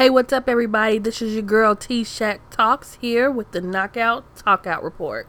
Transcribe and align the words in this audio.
Hey, 0.00 0.08
what's 0.08 0.32
up, 0.32 0.48
everybody? 0.48 0.98
This 0.98 1.20
is 1.20 1.34
your 1.34 1.42
girl 1.42 1.76
T 1.76 2.04
Shack 2.04 2.48
Talks 2.48 2.94
here 3.02 3.30
with 3.30 3.52
the 3.52 3.60
Knockout 3.60 4.24
Talkout 4.34 4.82
Report. 4.82 5.28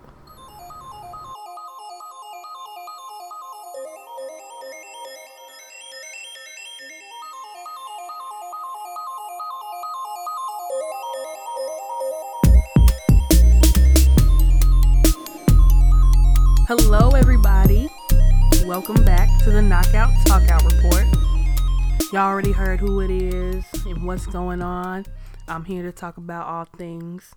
Y'all 22.11 22.27
already 22.27 22.51
heard 22.51 22.81
who 22.81 22.99
it 22.99 23.09
is 23.09 23.63
and 23.85 24.05
what's 24.05 24.25
going 24.25 24.61
on. 24.61 25.05
I'm 25.47 25.63
here 25.63 25.81
to 25.83 25.93
talk 25.93 26.17
about 26.17 26.45
all 26.45 26.65
things 26.65 27.35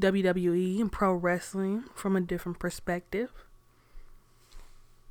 WWE 0.00 0.80
and 0.80 0.90
pro 0.90 1.12
wrestling 1.12 1.84
from 1.94 2.16
a 2.16 2.20
different 2.20 2.58
perspective. 2.58 3.30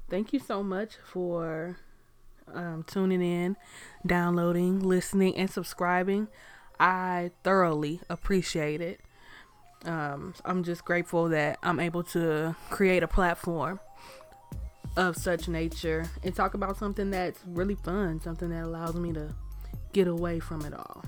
Thank 0.09 0.33
you 0.33 0.39
so 0.39 0.61
much 0.61 0.97
for 1.05 1.77
um, 2.53 2.83
tuning 2.85 3.21
in, 3.21 3.55
downloading, 4.05 4.81
listening, 4.81 5.37
and 5.37 5.49
subscribing. 5.49 6.27
I 6.77 7.31
thoroughly 7.45 8.01
appreciate 8.09 8.81
it. 8.81 8.99
Um, 9.85 10.33
I'm 10.43 10.65
just 10.65 10.83
grateful 10.83 11.29
that 11.29 11.59
I'm 11.63 11.79
able 11.79 12.03
to 12.03 12.57
create 12.69 13.03
a 13.03 13.07
platform 13.07 13.79
of 14.97 15.15
such 15.15 15.47
nature 15.47 16.09
and 16.23 16.35
talk 16.35 16.53
about 16.53 16.77
something 16.77 17.11
that's 17.11 17.39
really 17.47 17.75
fun, 17.75 18.19
something 18.21 18.49
that 18.49 18.63
allows 18.63 18.95
me 18.95 19.13
to 19.13 19.33
get 19.93 20.07
away 20.07 20.39
from 20.39 20.65
it 20.65 20.73
all. 20.73 21.03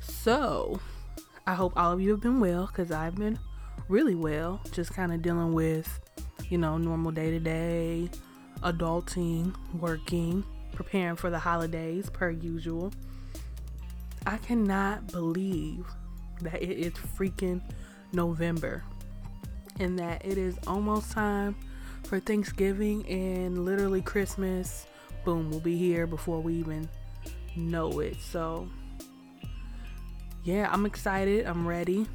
So, 0.00 0.80
I 1.46 1.54
hope 1.54 1.72
all 1.76 1.92
of 1.92 2.00
you 2.00 2.10
have 2.10 2.20
been 2.20 2.40
well 2.40 2.66
because 2.66 2.90
I've 2.90 3.16
been 3.16 3.38
really 3.88 4.14
well, 4.14 4.60
just 4.72 4.92
kind 4.94 5.12
of 5.12 5.22
dealing 5.22 5.52
with, 5.52 6.00
you 6.48 6.58
know, 6.58 6.78
normal 6.78 7.10
day 7.10 7.30
to 7.30 7.40
day, 7.40 8.10
adulting, 8.62 9.54
working, 9.78 10.44
preparing 10.72 11.16
for 11.16 11.30
the 11.30 11.38
holidays 11.38 12.08
per 12.10 12.30
usual. 12.30 12.92
I 14.26 14.36
cannot 14.38 15.10
believe 15.10 15.86
that 16.42 16.62
it 16.62 16.78
is 16.78 16.92
freaking 16.92 17.62
November 18.12 18.84
and 19.78 19.98
that 19.98 20.24
it 20.24 20.36
is 20.38 20.58
almost 20.66 21.12
time 21.12 21.56
for 22.10 22.18
Thanksgiving 22.18 23.08
and 23.08 23.64
literally 23.64 24.02
Christmas. 24.02 24.84
Boom, 25.24 25.48
we'll 25.48 25.60
be 25.60 25.76
here 25.76 26.08
before 26.08 26.40
we 26.40 26.54
even 26.54 26.88
know 27.54 28.00
it. 28.00 28.16
So, 28.20 28.68
yeah, 30.42 30.68
I'm 30.72 30.86
excited. 30.86 31.46
I'm 31.46 31.68
ready. 31.68 32.08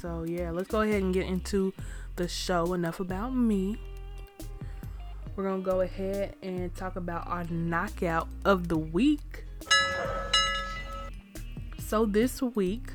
So, 0.00 0.24
yeah, 0.26 0.50
let's 0.50 0.68
go 0.68 0.80
ahead 0.80 1.02
and 1.02 1.12
get 1.12 1.26
into 1.26 1.74
the 2.16 2.26
show. 2.26 2.72
Enough 2.72 3.00
about 3.00 3.34
me. 3.36 3.76
We're 5.36 5.44
going 5.44 5.62
to 5.62 5.70
go 5.70 5.82
ahead 5.82 6.36
and 6.42 6.74
talk 6.74 6.96
about 6.96 7.26
our 7.26 7.44
knockout 7.44 8.28
of 8.46 8.68
the 8.68 8.78
week. 8.78 9.44
So, 11.78 12.06
this 12.06 12.40
week, 12.40 12.92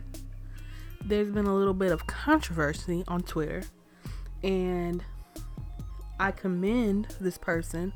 there's 1.03 1.29
been 1.29 1.45
a 1.45 1.53
little 1.53 1.75
bit 1.75 1.91
of 1.91 2.07
controversy 2.07 3.03
on 3.07 3.21
Twitter, 3.21 3.61
and 4.41 5.03
I 6.19 6.31
commend 6.31 7.07
this 7.19 7.37
person 7.37 7.93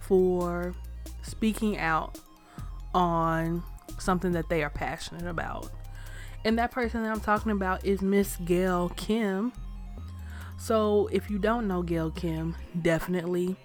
for 0.00 0.74
speaking 1.22 1.78
out 1.78 2.18
on 2.94 3.62
something 3.98 4.32
that 4.32 4.48
they 4.48 4.62
are 4.62 4.70
passionate 4.70 5.26
about. 5.26 5.70
And 6.44 6.58
that 6.58 6.72
person 6.72 7.02
that 7.02 7.12
I'm 7.12 7.20
talking 7.20 7.52
about 7.52 7.84
is 7.84 8.02
Miss 8.02 8.36
Gail 8.36 8.90
Kim. 8.96 9.52
So 10.58 11.08
if 11.12 11.30
you 11.30 11.38
don't 11.38 11.68
know 11.68 11.82
Gail 11.82 12.10
Kim, 12.10 12.56
definitely 12.80 13.56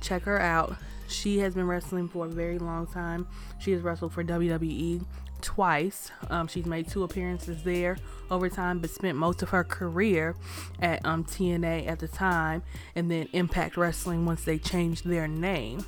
check 0.00 0.22
her 0.22 0.40
out. 0.40 0.76
She 1.08 1.38
has 1.38 1.54
been 1.54 1.66
wrestling 1.66 2.08
for 2.08 2.26
a 2.26 2.28
very 2.28 2.58
long 2.58 2.86
time. 2.86 3.26
She 3.58 3.72
has 3.72 3.82
wrestled 3.82 4.12
for 4.12 4.24
WWE 4.24 5.04
twice. 5.44 6.10
Um, 6.30 6.48
she's 6.48 6.66
made 6.66 6.88
two 6.88 7.04
appearances 7.04 7.62
there 7.62 7.96
over 8.30 8.48
time, 8.48 8.80
but 8.80 8.90
spent 8.90 9.16
most 9.16 9.42
of 9.42 9.50
her 9.50 9.62
career 9.62 10.34
at 10.80 11.04
um, 11.04 11.24
TNA 11.24 11.86
at 11.86 12.00
the 12.00 12.08
time 12.08 12.62
and 12.96 13.10
then 13.10 13.28
Impact 13.32 13.76
Wrestling 13.76 14.26
once 14.26 14.44
they 14.44 14.58
changed 14.58 15.06
their 15.06 15.28
name. 15.28 15.84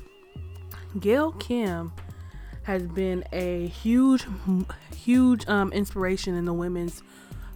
Gail 0.99 1.31
Kim 1.33 1.91
has 2.63 2.83
been 2.83 3.23
a 3.33 3.67
huge, 3.67 4.25
huge 4.95 5.47
um, 5.47 5.73
inspiration 5.73 6.35
in 6.35 6.45
the 6.45 6.53
women's 6.53 7.01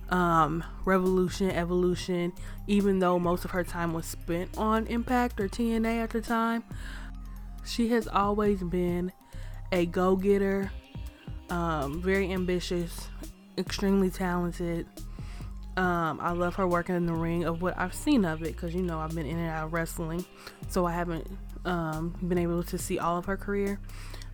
um, 0.09 0.63
revolution, 0.83 1.51
evolution, 1.51 2.33
even 2.67 2.99
though 2.99 3.19
most 3.19 3.45
of 3.45 3.51
her 3.51 3.63
time 3.63 3.93
was 3.93 4.05
spent 4.05 4.57
on 4.57 4.87
Impact 4.87 5.39
or 5.39 5.47
TNA 5.47 6.03
at 6.03 6.09
the 6.09 6.21
time. 6.21 6.63
She 7.63 7.89
has 7.89 8.07
always 8.07 8.63
been 8.63 9.11
a 9.71 9.85
go 9.85 10.15
getter, 10.15 10.71
um, 11.51 12.01
very 12.01 12.31
ambitious, 12.31 13.09
extremely 13.57 14.09
talented. 14.09 14.87
Um, 15.77 16.19
I 16.21 16.31
love 16.31 16.55
her 16.55 16.67
working 16.67 16.95
in 16.95 17.05
the 17.05 17.13
ring 17.13 17.43
of 17.43 17.61
what 17.61 17.77
I've 17.77 17.93
seen 17.93 18.25
of 18.25 18.41
it 18.41 18.55
because 18.55 18.73
you 18.73 18.81
know 18.81 18.99
I've 18.99 19.13
been 19.13 19.25
in 19.25 19.37
and 19.37 19.49
out 19.49 19.65
of 19.65 19.73
wrestling, 19.73 20.25
so 20.69 20.85
I 20.85 20.93
haven't 20.93 21.27
um, 21.65 22.15
been 22.27 22.37
able 22.37 22.63
to 22.63 22.77
see 22.77 22.99
all 22.99 23.17
of 23.17 23.25
her 23.25 23.37
career. 23.37 23.79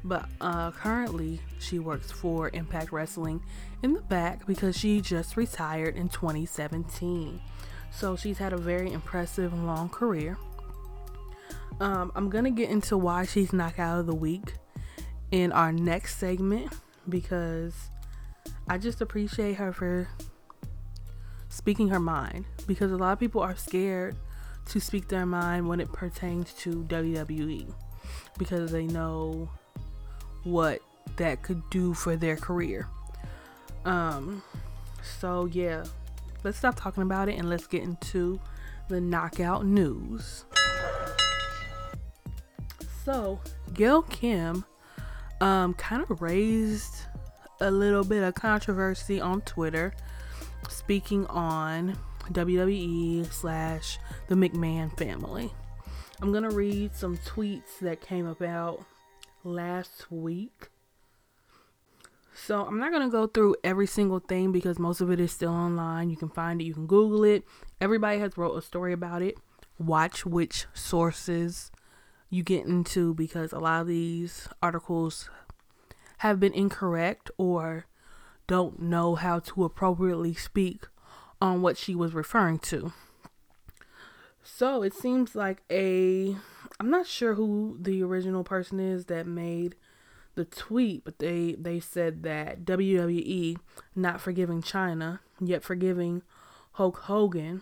But 0.04 0.30
uh, 0.40 0.72
currently, 0.72 1.42
she 1.60 1.80
works 1.80 2.12
for 2.12 2.52
Impact 2.54 2.92
Wrestling 2.92 3.42
in 3.82 3.94
the 3.94 4.02
back 4.02 4.46
because 4.46 4.78
she 4.78 5.02
just 5.02 5.36
retired 5.36 5.96
in 5.96 6.10
2017. 6.10 7.42
So 7.92 8.16
she's 8.16 8.38
had 8.38 8.54
a 8.54 8.58
very 8.58 8.94
impressive 8.94 9.54
long 9.54 9.90
career. 9.90 10.38
Um, 11.80 12.12
I'm 12.16 12.30
gonna 12.30 12.52
get 12.52 12.70
into 12.70 12.96
why 12.96 13.26
she's 13.26 13.54
knockout 13.54 14.00
of 14.00 14.06
the 14.06 14.16
week 14.16 14.54
in 15.32 15.52
our 15.52 15.72
next 15.72 16.18
segment 16.18 16.74
because 17.10 17.90
I 18.68 18.78
just 18.78 19.02
appreciate 19.02 19.54
her 19.54 19.72
for 19.72 20.08
speaking 21.50 21.90
her 21.90 22.00
mind 22.00 22.46
because 22.68 22.92
a 22.92 22.98
lot 22.98 23.14
of 23.14 23.20
people 23.20 23.42
are 23.42 23.56
scared 23.56 24.16
to 24.66 24.80
speak 24.80 25.08
their 25.08 25.26
mind 25.26 25.68
when 25.68 25.80
it 25.80 25.92
pertains 25.92 26.54
to 26.54 26.84
WWE 26.84 27.74
because 28.38 28.72
they 28.72 28.86
know 28.86 29.50
what 30.44 30.82
that 31.16 31.42
could 31.42 31.62
do 31.70 31.94
for 31.94 32.16
their 32.16 32.36
career. 32.36 32.88
Um 33.86 34.44
so 35.20 35.46
yeah, 35.46 35.86
let's 36.44 36.58
stop 36.58 36.76
talking 36.76 37.04
about 37.04 37.30
it 37.30 37.38
and 37.38 37.50
let's 37.50 37.68
get 37.68 37.84
into 37.84 38.40
the 38.90 39.02
knockout 39.02 39.66
news. 39.66 40.46
So, 43.04 43.40
Gail 43.74 44.02
Kim 44.02 44.66
um 45.42 45.74
kind 45.76 46.04
of 46.10 46.22
raised 46.22 47.04
a 47.60 47.72
little 47.72 48.04
bit 48.04 48.24
of 48.24 48.36
controversy 48.36 49.20
on 49.20 49.42
Twitter 49.42 49.94
speaking 50.70 51.26
on 51.28 51.98
WWE 52.32 53.32
slash 53.32 54.00
the 54.28 54.36
McMahon 54.36 54.96
family. 54.98 55.52
I'm 56.22 56.34
gonna 56.34 56.50
read 56.50 56.96
some 56.96 57.18
tweets 57.18 57.80
that 57.82 58.02
came 58.02 58.26
about 58.26 58.84
last 59.44 60.12
week. 60.12 60.70
So 62.34 62.66
I'm 62.66 62.80
not 62.80 62.92
gonna 62.92 63.10
go 63.10 63.28
through 63.28 63.56
every 63.64 63.88
single 63.88 64.20
thing 64.20 64.52
because 64.52 64.80
most 64.80 65.02
of 65.02 65.12
it 65.12 65.20
is 65.20 65.32
still 65.32 65.52
online. 65.52 66.10
You 66.10 66.18
can 66.18 66.30
find 66.30 66.62
it, 66.62 66.66
you 66.66 66.74
can 66.74 66.88
Google 66.88 67.24
it. 67.24 67.44
Everybody 67.80 68.20
has 68.20 68.38
wrote 68.38 68.56
a 68.56 68.62
story 68.62 68.94
about 68.94 69.22
it. 69.22 69.36
Watch 69.80 70.26
which 70.26 70.66
sources 70.74 71.72
you 72.30 72.44
get 72.44 72.66
into 72.66 73.14
because 73.14 73.52
a 73.52 73.60
lot 73.60 73.82
of 73.82 73.88
these 73.88 74.48
articles 74.62 75.30
have 76.20 76.40
been 76.40 76.54
incorrect 76.54 77.30
or 77.38 77.86
don't 78.48 78.82
know 78.82 79.16
how 79.16 79.40
to 79.40 79.64
appropriately 79.64 80.34
speak 80.34 80.88
on 81.42 81.62
what 81.62 81.78
she 81.78 81.94
was 81.94 82.14
referring 82.14 82.60
to. 82.60 82.94
So 84.44 84.82
it 84.82 84.94
seems 84.94 85.36
like 85.36 85.62
a 85.70 86.36
I'm 86.80 86.90
not 86.90 87.08
sure 87.08 87.34
who 87.34 87.78
the 87.80 88.02
original 88.04 88.44
person 88.44 88.80
is 88.80 89.06
that 89.06 89.28
made 89.28 89.76
the 90.36 90.46
tweet, 90.46 91.04
but 91.04 91.20
they 91.20 91.56
they 91.60 91.80
said 91.80 92.24
that 92.24 92.64
WWE 92.64 93.58
not 93.96 94.22
forgiving 94.22 94.62
Chyna, 94.62 95.20
yet 95.42 95.64
forgiving 95.64 96.24
Hulk 96.74 96.98
Hogan 97.00 97.62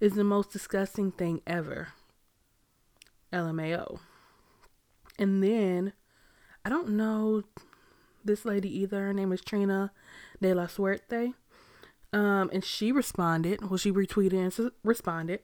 is 0.00 0.14
the 0.14 0.24
most 0.24 0.50
disgusting 0.50 1.12
thing 1.12 1.40
ever. 1.46 1.88
LMAO. 3.32 3.98
And 5.18 5.42
then 5.42 5.92
I 6.64 6.68
don't 6.68 6.90
know 6.90 7.42
this 8.24 8.44
lady 8.44 8.68
either. 8.80 9.06
Her 9.06 9.12
name 9.12 9.32
is 9.32 9.40
Trina 9.40 9.92
De 10.40 10.54
La 10.54 10.66
Suerte. 10.66 11.34
Um, 12.12 12.50
and 12.52 12.64
she 12.64 12.92
responded, 12.92 13.68
well, 13.68 13.78
she 13.78 13.90
retweeted 13.90 14.34
and 14.34 14.72
responded 14.84 15.40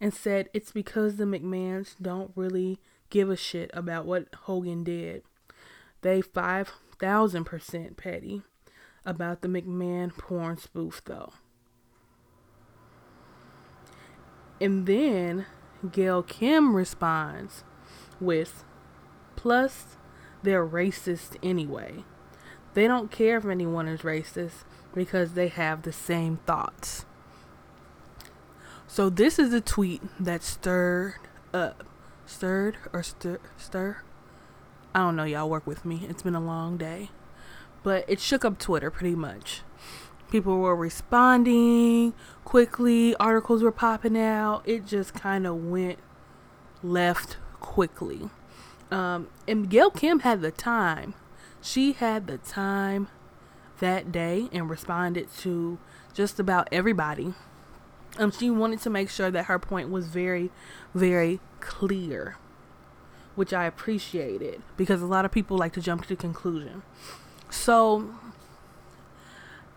and 0.00 0.12
said 0.12 0.48
it's 0.54 0.72
because 0.72 1.16
the 1.16 1.24
McMahons 1.24 1.94
don't 2.00 2.32
really 2.34 2.80
give 3.10 3.28
a 3.28 3.36
shit 3.36 3.70
about 3.74 4.06
what 4.06 4.34
Hogan 4.44 4.84
did. 4.84 5.22
They 6.00 6.20
five 6.22 6.72
thousand 6.98 7.44
percent 7.44 7.96
petty 7.96 8.42
about 9.04 9.42
the 9.42 9.48
McMahon 9.48 10.16
porn 10.16 10.56
spoof, 10.56 11.02
though. 11.04 11.32
And 14.60 14.86
then 14.86 15.46
Gail 15.90 16.22
Kim 16.22 16.76
responds 16.76 17.64
with, 18.20 18.64
Plus, 19.36 19.96
they're 20.42 20.66
racist 20.66 21.36
anyway. 21.42 22.04
They 22.74 22.86
don't 22.86 23.10
care 23.10 23.38
if 23.38 23.44
anyone 23.44 23.88
is 23.88 24.02
racist 24.02 24.64
because 24.94 25.32
they 25.32 25.48
have 25.48 25.82
the 25.82 25.92
same 25.92 26.38
thoughts. 26.46 27.04
So 28.86 29.08
this 29.08 29.38
is 29.38 29.52
a 29.52 29.60
tweet 29.60 30.02
that 30.20 30.42
stirred 30.42 31.14
up, 31.52 31.84
stirred 32.26 32.76
or 32.92 33.02
stir, 33.02 33.38
stir. 33.56 33.98
I 34.94 35.00
don't 35.00 35.16
know. 35.16 35.24
Y'all 35.24 35.48
work 35.48 35.66
with 35.66 35.84
me. 35.84 36.06
It's 36.08 36.22
been 36.22 36.34
a 36.34 36.40
long 36.40 36.76
day, 36.76 37.10
but 37.82 38.04
it 38.06 38.20
shook 38.20 38.44
up 38.44 38.58
Twitter 38.58 38.90
pretty 38.90 39.14
much. 39.14 39.62
People 40.32 40.60
were 40.60 40.74
responding 40.74 42.14
quickly. 42.42 43.14
Articles 43.16 43.62
were 43.62 43.70
popping 43.70 44.16
out. 44.16 44.62
It 44.64 44.86
just 44.86 45.12
kind 45.12 45.46
of 45.46 45.66
went 45.66 45.98
left 46.82 47.36
quickly. 47.60 48.30
Um, 48.90 49.28
and 49.46 49.68
Gail 49.68 49.90
Kim 49.90 50.20
had 50.20 50.40
the 50.40 50.50
time. 50.50 51.12
She 51.60 51.92
had 51.92 52.28
the 52.28 52.38
time 52.38 53.08
that 53.80 54.10
day 54.10 54.48
and 54.52 54.70
responded 54.70 55.28
to 55.40 55.78
just 56.14 56.40
about 56.40 56.66
everybody. 56.72 57.34
Um, 58.16 58.30
she 58.30 58.48
wanted 58.48 58.80
to 58.80 58.88
make 58.88 59.10
sure 59.10 59.30
that 59.30 59.44
her 59.44 59.58
point 59.58 59.90
was 59.90 60.06
very, 60.06 60.50
very 60.94 61.40
clear, 61.60 62.36
which 63.34 63.52
I 63.52 63.66
appreciated 63.66 64.62
because 64.78 65.02
a 65.02 65.06
lot 65.06 65.26
of 65.26 65.30
people 65.30 65.58
like 65.58 65.74
to 65.74 65.82
jump 65.82 66.06
to 66.06 66.16
conclusion. 66.16 66.84
So, 67.50 68.14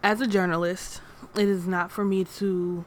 as 0.06 0.22
a 0.22 0.28
journalist, 0.28 1.02
it 1.36 1.50
is 1.50 1.66
not 1.66 1.92
for 1.92 2.06
me 2.06 2.24
to 2.24 2.86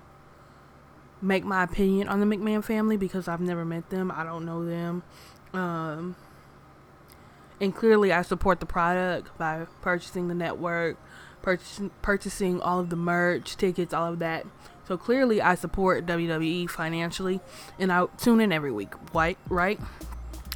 make 1.20 1.44
my 1.44 1.65
opinion 1.65 2.06
on 2.06 2.20
the 2.20 2.26
McMahon 2.26 2.62
family 2.62 2.97
because 2.97 3.26
I've 3.26 3.41
never 3.41 3.65
met 3.65 3.91
them. 3.91 4.12
I 4.12 4.23
don't 4.23 4.44
know 4.44 4.65
them. 4.65 5.03
Um, 5.53 6.15
and 7.61 7.75
clearly, 7.75 8.12
I 8.12 8.23
support 8.23 8.61
the 8.61 8.67
product 8.67 9.37
by 9.37 9.67
purchasing 9.82 10.29
the 10.29 10.35
network, 10.35 10.97
purchasing 11.43 11.91
purchasing 12.03 12.61
all 12.61 12.79
of 12.79 12.88
the 12.88 12.97
merch, 12.97 13.56
tickets, 13.56 13.93
all 13.93 14.12
of 14.12 14.21
that. 14.21 14.47
So 14.87 14.97
clearly, 14.97 15.43
I 15.43 15.56
support 15.56 16.06
WWE 16.06 16.71
financially, 16.71 17.41
and 17.81 17.91
I 17.91 18.06
tune 18.17 18.41
in 18.41 18.53
every 18.53 18.71
week. 18.71 18.93
Right, 19.12 19.37
right. 19.49 19.81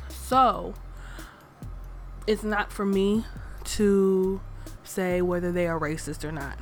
So 0.09 0.75
it's 2.29 2.45
not 2.45 2.73
for 2.73 2.87
me 2.87 3.25
to 3.65 4.41
say 4.85 5.23
whether 5.23 5.53
they 5.53 5.67
are 5.67 5.79
racist 5.79 6.25
or 6.25 6.33
not. 6.33 6.59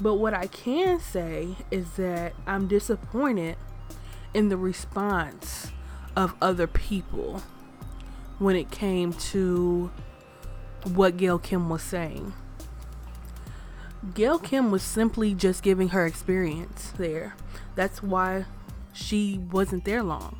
But 0.00 0.14
what 0.14 0.32
I 0.32 0.46
can 0.46 0.98
say 1.00 1.56
is 1.70 1.92
that 1.92 2.32
I'm 2.46 2.66
disappointed 2.68 3.56
in 4.32 4.48
the 4.48 4.56
response 4.56 5.72
of 6.16 6.34
other 6.40 6.66
people 6.66 7.42
when 8.38 8.56
it 8.56 8.70
came 8.70 9.12
to 9.12 9.90
what 10.84 11.16
Gail 11.16 11.38
Kim 11.38 11.68
was 11.68 11.82
saying. 11.82 12.32
Gail 14.14 14.38
Kim 14.38 14.70
was 14.70 14.82
simply 14.82 15.34
just 15.34 15.62
giving 15.62 15.90
her 15.90 16.06
experience 16.06 16.92
there. 16.96 17.34
That's 17.74 18.02
why 18.02 18.46
she 18.94 19.38
wasn't 19.38 19.84
there 19.84 20.02
long. 20.02 20.38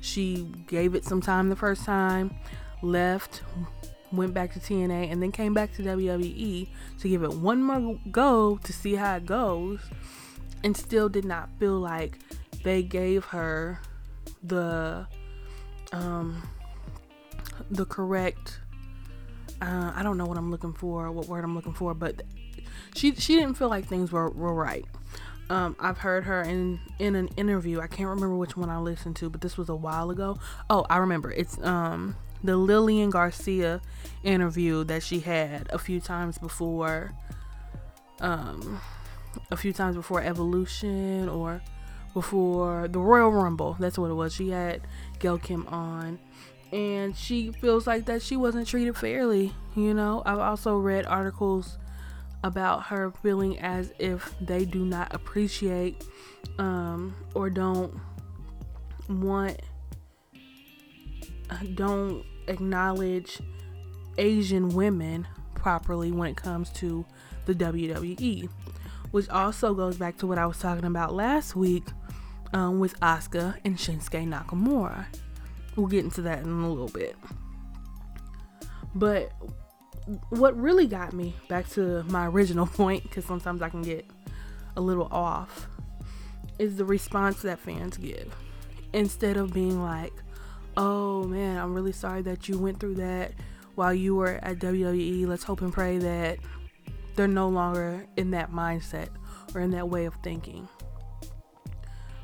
She 0.00 0.52
gave 0.66 0.94
it 0.96 1.04
some 1.04 1.20
time 1.20 1.48
the 1.48 1.56
first 1.56 1.84
time, 1.84 2.34
left, 2.82 3.42
went 4.16 4.34
back 4.34 4.52
to 4.54 4.60
TNA, 4.60 5.10
and 5.10 5.22
then 5.22 5.32
came 5.32 5.54
back 5.54 5.72
to 5.74 5.82
WWE 5.82 6.68
to 7.00 7.08
give 7.08 7.22
it 7.22 7.32
one 7.32 7.62
more 7.62 7.98
go 8.10 8.58
to 8.62 8.72
see 8.72 8.94
how 8.94 9.16
it 9.16 9.26
goes, 9.26 9.80
and 10.64 10.76
still 10.76 11.08
did 11.08 11.24
not 11.24 11.48
feel 11.58 11.78
like 11.78 12.18
they 12.64 12.82
gave 12.82 13.24
her 13.26 13.80
the 14.42 15.06
um 15.92 16.42
the 17.70 17.84
correct 17.84 18.60
uh, 19.60 19.92
I 19.94 20.02
don't 20.02 20.18
know 20.18 20.26
what 20.26 20.36
I'm 20.36 20.50
looking 20.50 20.72
for, 20.72 21.10
what 21.10 21.28
word 21.28 21.44
I'm 21.44 21.54
looking 21.54 21.72
for, 21.72 21.94
but 21.94 22.22
she 22.94 23.14
she 23.14 23.36
didn't 23.36 23.54
feel 23.54 23.68
like 23.68 23.86
things 23.86 24.12
were, 24.12 24.30
were 24.30 24.54
right. 24.54 24.84
Um, 25.48 25.76
I've 25.78 25.98
heard 25.98 26.24
her 26.24 26.42
in 26.42 26.80
in 26.98 27.14
an 27.14 27.28
interview. 27.36 27.80
I 27.80 27.86
can't 27.86 28.08
remember 28.08 28.36
which 28.36 28.56
one 28.56 28.68
I 28.68 28.78
listened 28.78 29.16
to, 29.16 29.30
but 29.30 29.40
this 29.40 29.56
was 29.56 29.68
a 29.68 29.74
while 29.74 30.10
ago. 30.10 30.38
Oh, 30.68 30.84
I 30.90 30.98
remember. 30.98 31.30
It's 31.30 31.58
um 31.62 32.16
the 32.42 32.56
Lillian 32.56 33.10
Garcia 33.10 33.80
interview 34.22 34.84
that 34.84 35.02
she 35.02 35.20
had 35.20 35.68
a 35.70 35.78
few 35.78 36.00
times 36.00 36.38
before 36.38 37.12
um 38.20 38.80
a 39.50 39.56
few 39.56 39.72
times 39.72 39.96
before 39.96 40.22
Evolution 40.22 41.28
or 41.28 41.62
before 42.14 42.88
the 42.88 42.98
Royal 42.98 43.30
Rumble. 43.30 43.76
That's 43.78 43.98
what 43.98 44.10
it 44.10 44.14
was. 44.14 44.34
She 44.34 44.50
had 44.50 44.80
Gail 45.18 45.38
Kim 45.38 45.66
on 45.66 46.18
and 46.72 47.16
she 47.16 47.52
feels 47.52 47.86
like 47.86 48.06
that 48.06 48.22
she 48.22 48.36
wasn't 48.36 48.66
treated 48.66 48.96
fairly, 48.96 49.52
you 49.74 49.94
know. 49.94 50.22
I've 50.26 50.38
also 50.38 50.76
read 50.76 51.06
articles 51.06 51.78
about 52.42 52.84
her 52.84 53.10
feeling 53.22 53.58
as 53.58 53.92
if 53.98 54.34
they 54.40 54.64
do 54.64 54.84
not 54.84 55.14
appreciate 55.14 56.04
um, 56.58 57.14
or 57.34 57.50
don't 57.50 57.94
want 59.08 59.60
don't 61.74 62.24
acknowledge 62.48 63.40
Asian 64.18 64.70
women 64.70 65.26
properly 65.54 66.12
when 66.12 66.30
it 66.30 66.36
comes 66.36 66.70
to 66.70 67.04
the 67.46 67.54
WWE, 67.54 68.48
which 69.10 69.28
also 69.28 69.74
goes 69.74 69.96
back 69.96 70.16
to 70.18 70.26
what 70.26 70.38
I 70.38 70.46
was 70.46 70.58
talking 70.58 70.84
about 70.84 71.14
last 71.14 71.56
week 71.56 71.84
um, 72.52 72.78
with 72.78 72.98
Asuka 73.00 73.56
and 73.64 73.76
Shinsuke 73.76 74.28
Nakamura. 74.28 75.06
We'll 75.74 75.86
get 75.86 76.04
into 76.04 76.22
that 76.22 76.40
in 76.40 76.48
a 76.48 76.68
little 76.68 76.88
bit. 76.88 77.16
But 78.94 79.32
what 80.30 80.56
really 80.58 80.86
got 80.86 81.12
me 81.12 81.34
back 81.48 81.68
to 81.70 82.02
my 82.04 82.26
original 82.26 82.66
point, 82.78 83.02
because 83.02 83.24
sometimes 83.24 83.62
I 83.62 83.68
can 83.68 83.82
get 83.82 84.06
a 84.76 84.80
little 84.80 85.08
off, 85.10 85.68
is 86.58 86.76
the 86.76 86.84
response 86.84 87.42
that 87.42 87.58
fans 87.58 87.96
give. 87.96 88.34
Instead 88.92 89.36
of 89.36 89.52
being 89.52 89.82
like, 89.82 90.12
oh 90.76 91.24
man, 91.24 91.58
I'm 91.58 91.74
really 91.74 91.92
sorry 91.92 92.22
that 92.22 92.48
you 92.48 92.58
went 92.58 92.80
through 92.80 92.96
that 92.96 93.32
while 93.74 93.94
you 93.94 94.14
were 94.14 94.38
at 94.42 94.58
WWE. 94.58 95.26
Let's 95.26 95.44
hope 95.44 95.60
and 95.60 95.72
pray 95.72 95.98
that 95.98 96.38
they're 97.14 97.28
no 97.28 97.48
longer 97.48 98.06
in 98.16 98.30
that 98.32 98.52
mindset 98.52 99.08
or 99.54 99.60
in 99.60 99.70
that 99.72 99.88
way 99.88 100.04
of 100.04 100.14
thinking. 100.22 100.68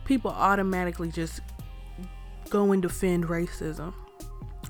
People 0.05 0.31
automatically 0.31 1.11
just 1.11 1.41
go 2.51 2.73
and 2.73 2.83
defend 2.83 3.27
racism 3.27 3.95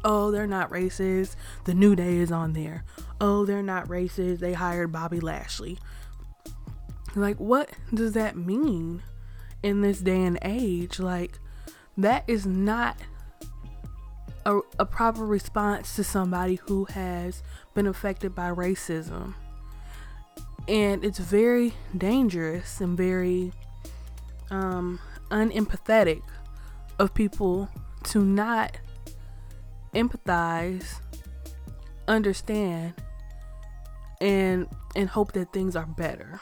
Oh, 0.04 0.30
they're 0.30 0.46
not 0.46 0.70
racist. 0.70 1.36
The 1.64 1.74
New 1.74 1.94
Day 1.94 2.16
is 2.16 2.32
on 2.32 2.54
there. 2.54 2.84
Oh, 3.20 3.44
they're 3.44 3.62
not 3.62 3.88
racist. 3.88 4.40
They 4.40 4.52
hired 4.52 4.90
Bobby 4.90 5.20
Lashley. 5.20 5.78
Like, 7.14 7.38
what 7.38 7.70
does 7.94 8.12
that 8.14 8.36
mean 8.36 9.02
in 9.62 9.80
this 9.82 10.00
day 10.00 10.22
and 10.22 10.38
age? 10.42 10.98
Like, 10.98 11.38
that 11.96 12.24
is 12.26 12.46
not 12.46 12.96
a, 14.44 14.60
a 14.78 14.86
proper 14.86 15.24
response 15.24 15.96
to 15.96 16.04
somebody 16.04 16.56
who 16.66 16.84
has 16.86 17.42
been 17.74 17.86
affected 17.86 18.34
by 18.34 18.50
racism. 18.50 19.34
And 20.68 21.04
it's 21.04 21.18
very 21.18 21.74
dangerous 21.96 22.80
and 22.80 22.96
very 22.96 23.52
um, 24.50 25.00
unempathetic 25.30 26.22
of 26.98 27.14
people 27.14 27.68
to 28.04 28.24
not 28.24 28.78
empathize, 29.94 31.00
understand, 32.06 32.94
and 34.20 34.68
and 34.94 35.08
hope 35.08 35.32
that 35.32 35.52
things 35.52 35.74
are 35.74 35.86
better. 35.86 36.40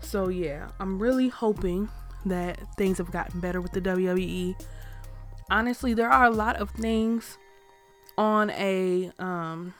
So 0.00 0.28
yeah, 0.28 0.68
I'm 0.78 0.98
really 0.98 1.28
hoping 1.28 1.88
that 2.26 2.58
things 2.76 2.98
have 2.98 3.10
gotten 3.10 3.40
better 3.40 3.60
with 3.60 3.72
the 3.72 3.80
WWE. 3.80 4.54
Honestly, 5.50 5.94
there 5.94 6.10
are 6.10 6.24
a 6.24 6.30
lot 6.30 6.56
of 6.56 6.70
things 6.70 7.38
on 8.16 8.50
a 8.50 9.10
um 9.18 9.74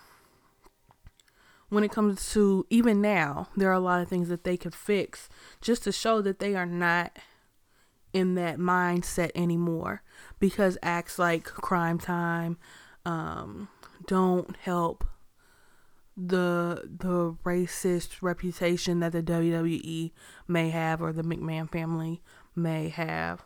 when 1.68 1.84
it 1.84 1.90
comes 1.90 2.32
to 2.32 2.66
even 2.70 3.00
now, 3.00 3.48
there 3.56 3.68
are 3.68 3.72
a 3.74 3.80
lot 3.80 4.00
of 4.00 4.08
things 4.08 4.28
that 4.28 4.44
they 4.44 4.56
could 4.56 4.74
fix 4.74 5.28
just 5.60 5.82
to 5.84 5.92
show 5.92 6.22
that 6.22 6.38
they 6.38 6.54
are 6.54 6.66
not 6.66 7.18
in 8.12 8.36
that 8.36 8.58
mindset 8.58 9.32
anymore 9.34 10.02
because 10.38 10.78
acts 10.82 11.18
like 11.18 11.44
Cryme 11.44 11.98
Tyme 11.98 12.56
um, 13.04 13.68
don't 14.06 14.56
help 14.58 15.04
the 16.16 16.82
the 16.84 17.36
racist 17.44 18.22
reputation 18.22 19.00
that 19.00 19.10
the 19.10 19.22
WWE 19.22 20.12
may 20.46 20.70
have 20.70 21.02
or 21.02 21.12
the 21.12 21.24
McMahon 21.24 21.68
family 21.68 22.22
may 22.54 22.88
have. 22.88 23.44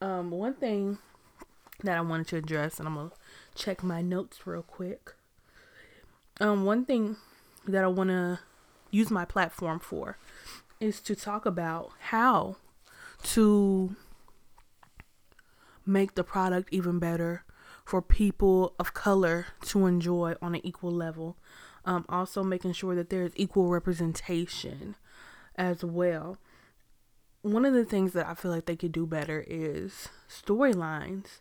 Um, 0.00 0.30
one 0.30 0.54
thing 0.54 0.98
that 1.82 1.96
I 1.96 2.00
wanted 2.00 2.28
to 2.28 2.36
address, 2.36 2.78
and 2.78 2.88
I'm 2.88 2.94
gonna 2.94 3.10
check 3.54 3.82
my 3.82 4.00
notes 4.00 4.46
real 4.46 4.62
quick. 4.62 5.14
Um, 6.40 6.64
one 6.64 6.84
thing 6.84 7.16
that 7.66 7.82
I 7.82 7.88
want 7.88 8.10
to 8.10 8.38
use 8.90 9.10
my 9.10 9.24
platform 9.24 9.80
for 9.80 10.16
is 10.80 11.00
to 11.00 11.16
talk 11.16 11.44
about 11.44 11.90
how 11.98 12.56
to 13.22 13.96
make 15.84 16.14
the 16.14 16.22
product 16.22 16.68
even 16.70 16.98
better 16.98 17.44
for 17.84 18.00
people 18.00 18.74
of 18.78 18.94
color 18.94 19.46
to 19.62 19.86
enjoy 19.86 20.34
on 20.40 20.54
an 20.54 20.64
equal 20.64 20.92
level. 20.92 21.36
Um, 21.84 22.04
also, 22.08 22.44
making 22.44 22.74
sure 22.74 22.94
that 22.94 23.10
there's 23.10 23.32
equal 23.34 23.68
representation 23.68 24.94
as 25.56 25.82
well. 25.82 26.38
One 27.42 27.64
of 27.64 27.72
the 27.72 27.84
things 27.84 28.12
that 28.12 28.26
I 28.26 28.34
feel 28.34 28.50
like 28.50 28.66
they 28.66 28.76
could 28.76 28.92
do 28.92 29.06
better 29.06 29.44
is 29.46 30.08
storylines 30.28 31.40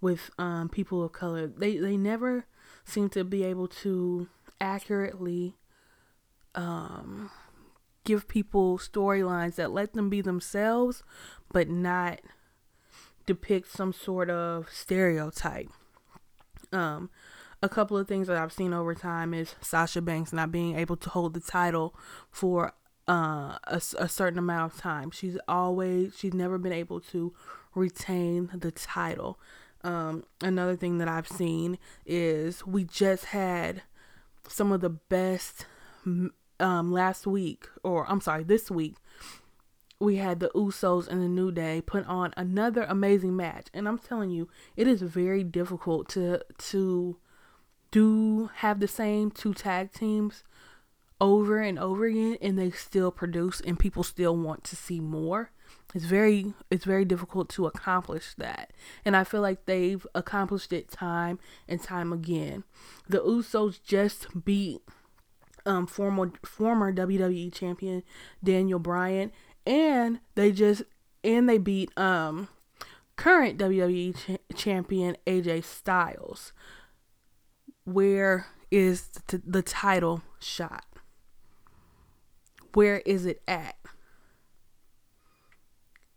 with 0.00 0.30
um, 0.38 0.68
people 0.68 1.02
of 1.02 1.12
color. 1.12 1.46
They 1.46 1.78
they 1.78 1.96
never 1.96 2.46
seem 2.84 3.08
to 3.10 3.24
be 3.24 3.44
able 3.44 3.68
to 3.68 4.28
accurately 4.60 5.56
um, 6.54 7.30
give 8.04 8.28
people 8.28 8.78
storylines 8.78 9.56
that 9.56 9.72
let 9.72 9.94
them 9.94 10.08
be 10.08 10.20
themselves, 10.20 11.02
but 11.52 11.68
not 11.68 12.20
depict 13.26 13.70
some 13.70 13.92
sort 13.92 14.30
of 14.30 14.68
stereotype. 14.70 15.68
Um, 16.72 17.10
a 17.62 17.68
couple 17.68 17.96
of 17.96 18.06
things 18.06 18.28
that 18.28 18.36
I've 18.36 18.52
seen 18.52 18.72
over 18.72 18.94
time 18.94 19.34
is 19.34 19.54
Sasha 19.60 20.00
Banks 20.00 20.32
not 20.32 20.52
being 20.52 20.76
able 20.78 20.96
to 20.96 21.10
hold 21.10 21.34
the 21.34 21.40
title 21.40 21.94
for 22.30 22.72
uh, 23.08 23.58
a, 23.64 23.80
a 23.98 24.08
certain 24.08 24.38
amount 24.38 24.74
of 24.74 24.80
time. 24.80 25.10
She's 25.10 25.38
always, 25.48 26.16
she's 26.16 26.34
never 26.34 26.58
been 26.58 26.72
able 26.72 27.00
to 27.00 27.32
retain 27.74 28.50
the 28.54 28.70
title. 28.70 29.38
Um, 29.82 30.24
another 30.42 30.76
thing 30.76 30.98
that 30.98 31.08
I've 31.08 31.28
seen 31.28 31.78
is 32.04 32.66
we 32.66 32.84
just 32.84 33.26
had 33.26 33.82
some 34.48 34.72
of 34.72 34.80
the 34.80 34.90
best 34.90 35.66
um, 36.04 36.92
last 36.92 37.26
week, 37.26 37.68
or 37.82 38.10
I'm 38.10 38.20
sorry, 38.20 38.44
this 38.44 38.70
week. 38.70 38.96
We 40.00 40.16
had 40.16 40.38
the 40.38 40.50
Usos 40.50 41.08
and 41.08 41.20
the 41.22 41.28
New 41.28 41.50
Day 41.50 41.80
put 41.80 42.06
on 42.06 42.32
another 42.36 42.84
amazing 42.84 43.34
match, 43.34 43.66
and 43.74 43.88
I'm 43.88 43.98
telling 43.98 44.30
you, 44.30 44.48
it 44.76 44.86
is 44.86 45.02
very 45.02 45.42
difficult 45.42 46.08
to 46.10 46.40
to 46.70 47.16
do 47.90 48.50
have 48.56 48.78
the 48.78 48.86
same 48.86 49.30
two 49.30 49.54
tag 49.54 49.92
teams 49.92 50.44
over 51.20 51.60
and 51.60 51.78
over 51.78 52.06
again 52.06 52.38
and 52.40 52.58
they 52.58 52.70
still 52.70 53.10
produce 53.10 53.60
and 53.60 53.78
people 53.78 54.02
still 54.02 54.36
want 54.36 54.64
to 54.64 54.76
see 54.76 55.00
more. 55.00 55.50
It's 55.94 56.04
very 56.04 56.54
it's 56.70 56.84
very 56.84 57.04
difficult 57.04 57.48
to 57.50 57.66
accomplish 57.66 58.34
that. 58.36 58.72
And 59.04 59.16
i 59.16 59.24
feel 59.24 59.40
like 59.40 59.64
they've 59.64 60.06
accomplished 60.14 60.72
it 60.72 60.90
time 60.90 61.38
and 61.66 61.82
time 61.82 62.12
again. 62.12 62.64
The 63.08 63.18
usos 63.18 63.82
just 63.82 64.44
beat 64.44 64.80
um 65.66 65.86
former 65.86 66.32
former 66.44 66.92
wwe 66.92 67.52
champion 67.52 68.02
daniel 68.42 68.78
bryan 68.78 69.32
and 69.66 70.20
they 70.34 70.52
just 70.52 70.82
and 71.24 71.48
they 71.48 71.58
beat 71.58 71.96
um 71.98 72.48
current 73.16 73.58
wwe 73.58 74.14
ch- 74.16 74.56
champion 74.56 75.16
aj 75.26 75.64
styles. 75.64 76.52
Where 77.84 78.46
is 78.70 79.08
the, 79.28 79.42
the 79.44 79.62
title 79.62 80.22
shot? 80.38 80.84
Where 82.74 82.98
is 83.06 83.26
it 83.26 83.42
at? 83.48 83.76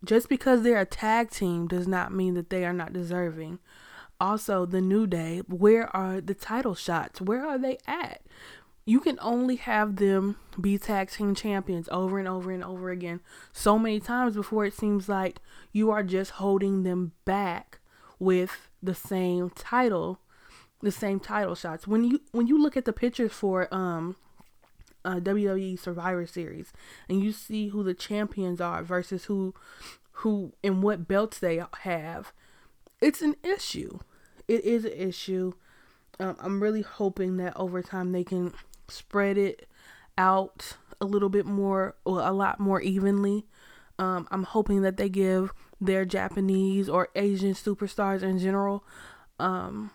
Just 0.03 0.29
because 0.29 0.63
they're 0.63 0.79
a 0.79 0.85
tag 0.85 1.29
team 1.29 1.67
does 1.67 1.87
not 1.87 2.13
mean 2.13 2.33
that 2.33 2.49
they 2.49 2.65
are 2.65 2.73
not 2.73 2.93
deserving. 2.93 3.59
Also, 4.19 4.65
the 4.65 4.81
New 4.81 5.07
Day, 5.07 5.41
where 5.47 5.95
are 5.95 6.21
the 6.21 6.33
title 6.33 6.75
shots? 6.75 7.21
Where 7.21 7.45
are 7.45 7.57
they 7.57 7.77
at? 7.87 8.21
You 8.85 8.99
can 8.99 9.19
only 9.21 9.57
have 9.57 9.97
them 9.97 10.37
be 10.59 10.77
tag 10.77 11.11
team 11.11 11.35
champions 11.35 11.87
over 11.91 12.17
and 12.17 12.27
over 12.27 12.51
and 12.51 12.63
over 12.63 12.89
again 12.89 13.21
so 13.53 13.77
many 13.77 13.99
times 13.99 14.35
before 14.35 14.65
it 14.65 14.73
seems 14.73 15.07
like 15.07 15.39
you 15.71 15.91
are 15.91 16.03
just 16.03 16.31
holding 16.31 16.83
them 16.83 17.13
back 17.25 17.79
with 18.19 18.69
the 18.81 18.95
same 18.95 19.49
title 19.51 20.19
the 20.81 20.91
same 20.91 21.19
title 21.19 21.55
shots. 21.55 21.87
When 21.87 22.03
you 22.03 22.21
when 22.31 22.47
you 22.47 22.61
look 22.61 22.75
at 22.75 22.85
the 22.85 22.93
pictures 22.93 23.31
for 23.31 23.73
um 23.73 24.15
uh, 25.03 25.15
WWE 25.15 25.79
Survivor 25.79 26.25
Series 26.25 26.71
and 27.09 27.23
you 27.23 27.31
see 27.31 27.69
who 27.69 27.83
the 27.83 27.93
champions 27.93 28.61
are 28.61 28.83
versus 28.83 29.25
who 29.25 29.53
who 30.13 30.53
and 30.63 30.83
what 30.83 31.07
belts 31.07 31.39
they 31.39 31.61
have, 31.79 32.31
it's 32.99 33.21
an 33.21 33.35
issue. 33.43 33.99
It 34.47 34.63
is 34.63 34.85
an 34.85 34.93
issue. 34.93 35.53
Um, 36.19 36.35
I'm 36.39 36.61
really 36.61 36.83
hoping 36.83 37.37
that 37.37 37.57
over 37.57 37.81
time 37.81 38.11
they 38.11 38.23
can 38.23 38.53
spread 38.87 39.37
it 39.37 39.67
out 40.17 40.77
a 40.99 41.05
little 41.05 41.29
bit 41.29 41.45
more 41.45 41.95
or 42.05 42.21
a 42.21 42.31
lot 42.31 42.59
more 42.59 42.81
evenly. 42.81 43.45
Um, 43.97 44.27
I'm 44.29 44.43
hoping 44.43 44.81
that 44.83 44.97
they 44.97 45.09
give 45.09 45.51
their 45.79 46.05
Japanese 46.05 46.87
or 46.87 47.09
Asian 47.15 47.53
superstars 47.53 48.21
in 48.21 48.37
general 48.37 48.83
um, 49.39 49.89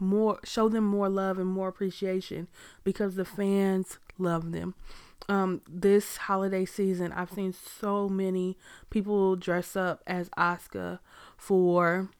more 0.00 0.40
show 0.44 0.68
them 0.68 0.84
more 0.84 1.08
love 1.08 1.38
and 1.38 1.48
more 1.48 1.68
appreciation 1.68 2.48
because 2.82 3.14
the 3.14 3.24
fans 3.24 3.98
love 4.22 4.52
them. 4.52 4.74
Um, 5.28 5.60
this 5.68 6.16
holiday 6.16 6.64
season, 6.64 7.12
I've 7.12 7.30
seen 7.30 7.52
so 7.52 8.08
many 8.08 8.56
people 8.90 9.36
dress 9.36 9.76
up 9.76 10.02
as 10.06 10.28
Asuka 10.30 10.98
for 11.36 12.10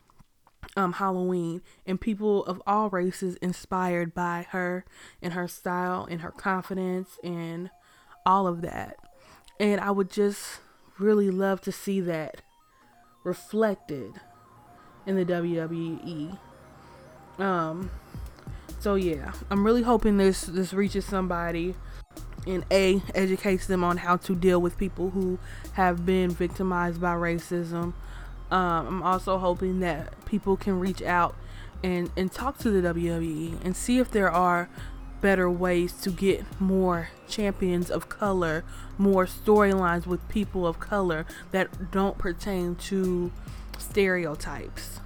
um, 0.76 0.94
Halloween, 0.94 1.62
and 1.87 2.00
people 2.00 2.44
of 2.44 2.62
all 2.66 2.88
races 2.90 3.37
inspired 3.37 4.14
by 4.14 4.47
her 4.50 4.85
and 5.21 5.32
her 5.32 5.49
style 5.49 6.06
and 6.09 6.21
her 6.21 6.30
confidence 6.30 7.18
and 7.23 7.71
all 8.25 8.47
of 8.47 8.62
that. 8.62 8.97
And 9.59 9.80
I 9.80 9.90
would 9.90 10.11
just 10.11 10.61
really 10.99 11.30
love 11.30 11.61
to 11.62 11.73
see 11.73 12.00
that 12.00 12.42
reflected 13.25 14.12
in 15.06 15.16
the 15.16 15.25
WWE. 15.25 16.38
Um, 17.38 17.90
so 18.82 18.96
yeah, 18.96 19.30
I'm 19.48 19.64
really 19.64 19.82
hoping 19.82 20.16
this 20.16 20.42
this 20.42 20.74
reaches 20.74 21.04
somebody 21.04 21.76
and 22.48 22.64
a 22.72 23.00
educates 23.14 23.66
them 23.68 23.84
on 23.84 23.98
how 23.98 24.16
to 24.16 24.34
deal 24.34 24.60
with 24.60 24.76
people 24.76 25.10
who 25.10 25.38
have 25.74 26.04
been 26.04 26.30
victimized 26.30 27.00
by 27.00 27.14
racism. 27.14 27.94
Um, 28.50 28.86
I'm 28.88 29.02
also 29.04 29.38
hoping 29.38 29.78
that 29.80 30.24
people 30.24 30.56
can 30.56 30.80
reach 30.80 31.00
out 31.00 31.36
and 31.84 32.10
and 32.16 32.32
talk 32.32 32.58
to 32.58 32.70
the 32.70 32.88
WWE 32.88 33.64
and 33.64 33.76
see 33.76 33.98
if 33.98 34.10
there 34.10 34.30
are 34.30 34.68
better 35.20 35.48
ways 35.48 35.92
to 35.92 36.10
get 36.10 36.44
more 36.60 37.10
champions 37.28 37.88
of 37.88 38.08
color, 38.08 38.64
more 38.98 39.26
storylines 39.26 40.06
with 40.06 40.28
people 40.28 40.66
of 40.66 40.80
color 40.80 41.24
that 41.52 41.92
don't 41.92 42.18
pertain 42.18 42.74
to 42.74 43.30
stereotypes. 43.78 44.98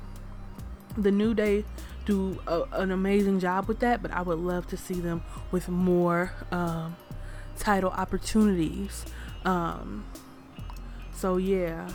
The 0.97 1.11
New 1.11 1.35
Day 1.35 1.67
do 2.07 2.41
a, 2.47 2.63
an 2.73 2.93
amazing 2.93 3.41
job 3.41 3.69
with 3.69 3.81
that, 3.81 4.01
but 4.01 4.11
I 4.13 4.23
would 4.23 4.39
love 4.39 4.67
to 4.69 4.77
see 4.77 4.95
them 4.95 5.23
with 5.51 5.69
more 5.69 6.33
um, 6.51 6.97
title 7.59 7.91
opportunities. 7.91 9.05
Um, 9.45 10.05
so, 11.15 11.37
yeah, 11.37 11.91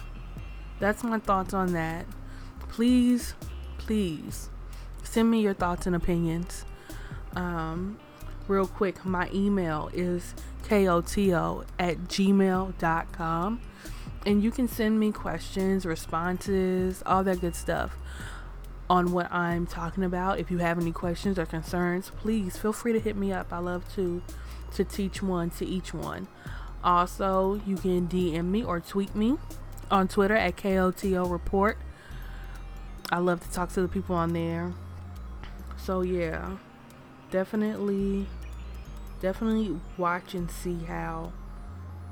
that's 0.80 1.04
my 1.04 1.20
thoughts 1.20 1.54
on 1.54 1.74
that. 1.74 2.06
Please, 2.70 3.34
please 3.78 4.50
send 5.04 5.32
me 5.32 5.42
your 5.42 5.54
thoughts 5.54 5.88
and 5.88 5.96
opinions. 5.96 6.66
Um, 7.36 7.98
real 8.48 8.68
quick, 8.68 9.04
my 9.06 9.30
email 9.34 9.90
is 9.94 10.36
koto 10.64 11.66
at 11.80 11.98
gmail.com. 11.98 13.62
And 14.24 14.44
you 14.44 14.52
can 14.52 14.68
send 14.68 15.00
me 15.00 15.12
questions, 15.12 15.84
responses, 15.84 17.02
all 17.08 17.24
that 17.24 17.42
good 17.42 17.56
stuff 17.56 17.98
on 18.92 19.14
what 19.14 19.32
I'm 19.32 19.66
talking 19.66 20.04
about. 20.04 20.38
If 20.38 20.52
you 20.52 20.58
have 20.58 20.78
any 20.78 20.92
questions 20.92 21.40
or 21.40 21.46
concerns, 21.46 22.12
please 22.18 22.58
feel 22.58 22.74
free 22.74 22.92
to 22.92 23.00
hit 23.00 23.16
me 23.16 23.32
up. 23.32 23.54
I 23.54 23.60
love 23.60 23.86
to 23.96 24.22
to 24.76 24.84
teach 24.84 25.24
one 25.24 25.50
to 25.52 25.66
each 25.66 25.94
one. 25.94 26.28
Also, 26.84 27.62
you 27.66 27.78
can 27.78 28.10
DM 28.10 28.46
me 28.48 28.66
or 28.66 28.82
tweet 28.82 29.16
me 29.16 29.38
on 29.90 30.10
Twitter 30.10 30.36
at 30.36 30.58
KOTO 30.58 31.32
Report. 31.32 31.78
I 33.10 33.20
love 33.20 33.40
to 33.42 33.52
talk 33.52 33.72
to 33.74 33.82
the 33.82 33.88
people 33.88 34.16
on 34.18 34.34
there. 34.34 34.74
So 35.78 36.02
yeah, 36.02 36.58
definitely, 37.30 38.28
definitely 39.22 39.80
watch 39.98 40.34
and 40.34 40.52
see 40.52 40.84
how 40.84 41.32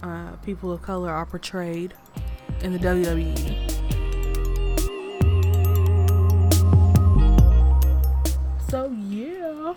uh, 0.02 0.32
people 0.46 0.72
of 0.72 0.82
color 0.82 1.12
are 1.12 1.26
portrayed 1.26 1.94
in 2.62 2.72
the 2.72 2.80
WWE. 2.80 3.99
So 8.70 8.92
yeah, 8.92 9.74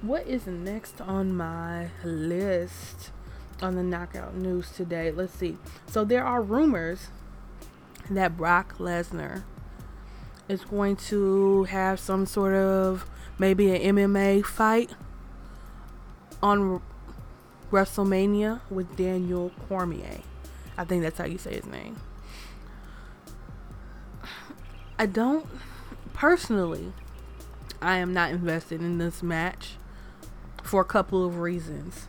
what 0.00 0.26
is 0.26 0.48
next 0.48 1.00
on 1.00 1.32
my 1.36 1.90
list 2.02 3.12
on 3.60 3.76
the 3.76 3.84
knockout 3.84 4.34
news 4.34 4.72
today? 4.72 5.12
Let's 5.12 5.32
see. 5.32 5.58
So 5.86 6.04
there 6.04 6.24
are 6.24 6.42
rumors 6.42 7.06
that 8.10 8.36
Brock 8.36 8.78
Lesnar 8.78 9.44
is 10.48 10.64
going 10.64 10.96
to 10.96 11.62
have 11.64 12.00
some 12.00 12.26
sort 12.26 12.54
of 12.54 13.08
maybe 13.38 13.70
an 13.70 13.96
MMA 13.96 14.44
fight 14.44 14.90
on 16.42 16.82
WrestleMania 17.70 18.60
with 18.70 18.96
Daniel 18.96 19.52
Cormier. 19.68 20.22
I 20.76 20.82
think 20.82 21.04
that's 21.04 21.18
how 21.18 21.26
you 21.26 21.38
say 21.38 21.54
his 21.54 21.66
name. 21.66 22.00
I 24.98 25.06
don't 25.06 25.46
personally 26.12 26.92
I 27.82 27.96
am 27.96 28.12
not 28.12 28.30
invested 28.30 28.80
in 28.80 28.98
this 28.98 29.22
match 29.22 29.76
for 30.62 30.80
a 30.80 30.84
couple 30.84 31.24
of 31.24 31.38
reasons. 31.38 32.06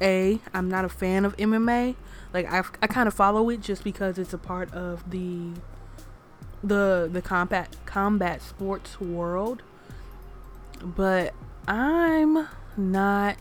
A, 0.00 0.40
I'm 0.54 0.68
not 0.68 0.84
a 0.84 0.88
fan 0.88 1.24
of 1.24 1.36
MMA. 1.36 1.96
Like 2.32 2.50
I 2.50 2.62
I 2.82 2.86
kind 2.86 3.08
of 3.08 3.14
follow 3.14 3.48
it 3.50 3.60
just 3.60 3.84
because 3.84 4.18
it's 4.18 4.32
a 4.32 4.38
part 4.38 4.72
of 4.72 5.10
the 5.10 5.52
the 6.62 7.08
the 7.10 7.22
combat 7.22 7.74
combat 7.86 8.42
sports 8.42 9.00
world. 9.00 9.62
But 10.82 11.34
I'm 11.66 12.48
not 12.76 13.36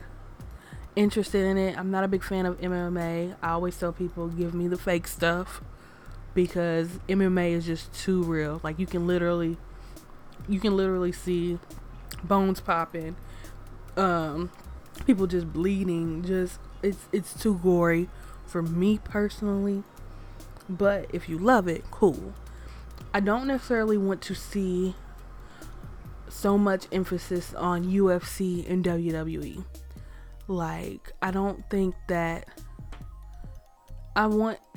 interested 0.95 1.45
in 1.45 1.57
it. 1.57 1.77
I'm 1.77 1.91
not 1.91 2.03
a 2.03 2.07
big 2.07 2.23
fan 2.23 2.45
of 2.45 2.59
MMA. 2.59 3.35
I 3.41 3.49
always 3.49 3.77
tell 3.77 3.91
people 3.91 4.27
give 4.27 4.53
me 4.53 4.67
the 4.67 4.77
fake 4.77 5.07
stuff 5.07 5.61
because 6.33 6.87
MMA 7.07 7.51
is 7.51 7.65
just 7.65 7.93
too 7.93 8.23
real. 8.23 8.59
Like 8.63 8.79
you 8.79 8.87
can 8.87 9.05
literally 9.05 9.57
you 10.47 10.59
can 10.59 10.75
literally 10.75 11.11
see 11.11 11.59
bones 12.23 12.59
popping, 12.59 13.15
um, 13.95 14.51
people 15.05 15.27
just 15.27 15.51
bleeding. 15.51 16.23
Just 16.23 16.59
it's 16.81 17.07
it's 17.11 17.39
too 17.39 17.59
gory 17.61 18.09
for 18.45 18.61
me 18.61 18.99
personally. 19.03 19.83
But 20.69 21.07
if 21.13 21.29
you 21.29 21.37
love 21.37 21.67
it, 21.67 21.83
cool. 21.91 22.33
I 23.13 23.19
don't 23.19 23.47
necessarily 23.47 23.97
want 23.97 24.21
to 24.23 24.35
see 24.35 24.95
so 26.29 26.57
much 26.57 26.87
emphasis 26.91 27.53
on 27.53 27.85
UFC 27.85 28.69
and 28.69 28.83
WWE. 28.83 29.63
Like, 30.47 31.13
I 31.21 31.31
don't 31.31 31.67
think 31.69 31.95
that 32.07 32.47
I 34.15 34.27
want. 34.27 34.59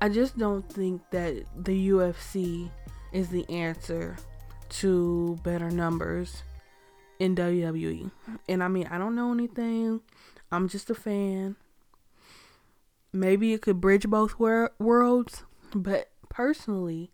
I 0.00 0.08
just 0.08 0.38
don't 0.38 0.62
think 0.72 1.02
that 1.10 1.42
the 1.56 1.88
UFC 1.88 2.70
is 3.12 3.28
the 3.28 3.48
answer 3.48 4.16
to 4.68 5.38
better 5.42 5.70
numbers 5.70 6.42
in 7.18 7.34
WWE. 7.34 8.10
And 8.48 8.62
I 8.62 8.68
mean, 8.68 8.86
I 8.90 8.98
don't 8.98 9.14
know 9.14 9.32
anything. 9.32 10.00
I'm 10.50 10.68
just 10.68 10.90
a 10.90 10.94
fan. 10.94 11.56
Maybe 13.12 13.52
it 13.52 13.62
could 13.62 13.80
bridge 13.80 14.06
both 14.06 14.38
wor- 14.38 14.72
worlds, 14.78 15.44
but 15.74 16.10
personally, 16.28 17.10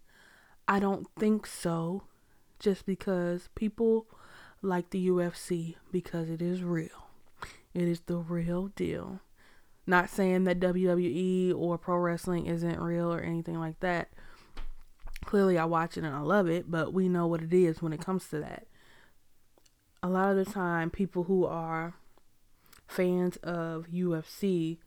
I 0.67 0.81
don't 0.81 1.07
think 1.19 1.47
so. 1.47 2.03
Just 2.59 2.87
because 2.87 3.49
people 3.55 4.07
like 4.63 4.91
the 4.91 5.09
UFC 5.09 5.75
because 5.93 6.31
it 6.31 6.41
is 6.41 6.63
real. 6.63 7.09
It 7.75 7.83
is 7.83 8.01
the 8.01 8.17
real 8.17 8.69
deal. 8.69 9.21
Not 9.87 10.09
saying 10.09 10.45
that 10.45 10.61
WWE 10.61 11.55
or 11.55 11.77
pro 11.77 11.97
wrestling 11.97 12.47
isn't 12.47 12.81
real 12.81 13.13
or 13.13 13.21
anything 13.21 13.61
like 13.61 13.81
that 13.81 14.09
clearly 15.25 15.59
I 15.59 15.65
watch 15.65 15.97
it 15.97 16.05
and 16.05 16.15
I 16.15 16.21
love 16.21 16.49
it, 16.49 16.71
but 16.71 16.93
we 16.93 17.09
know 17.09 17.27
what 17.27 17.43
it 17.43 17.53
is 17.53 17.83
when 17.83 17.93
it 17.93 18.01
comes 18.01 18.29
to 18.29 18.41
that. 18.41 18.67
A 20.03 20.09
lot 20.09 20.31
of 20.31 20.37
the 20.37 20.51
time, 20.51 20.91
people 20.91 21.25
who 21.25 21.47
are 21.47 21.95
fans 22.87 23.37
of 23.39 23.87
UFC 23.93 24.79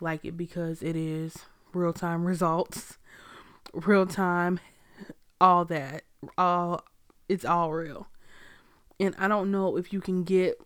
like 0.00 0.24
it 0.24 0.36
because 0.36 0.82
it 0.82 0.96
is 0.96 1.36
real 1.72 1.92
time 1.92 2.24
results, 2.24 2.98
real 3.72 4.06
time, 4.06 4.60
all 5.40 5.64
that, 5.64 6.02
all 6.38 6.84
it's 7.28 7.44
all 7.44 7.72
real. 7.72 8.08
And 9.00 9.14
I 9.18 9.26
don't 9.26 9.50
know 9.50 9.76
if 9.76 9.92
you 9.92 10.00
can 10.00 10.22
get 10.22 10.60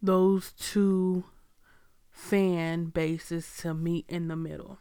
those 0.00 0.52
two 0.52 1.24
fan 2.10 2.86
bases 2.86 3.56
to 3.58 3.74
meet 3.74 4.04
in 4.08 4.28
the 4.28 4.36
middle. 4.36 4.78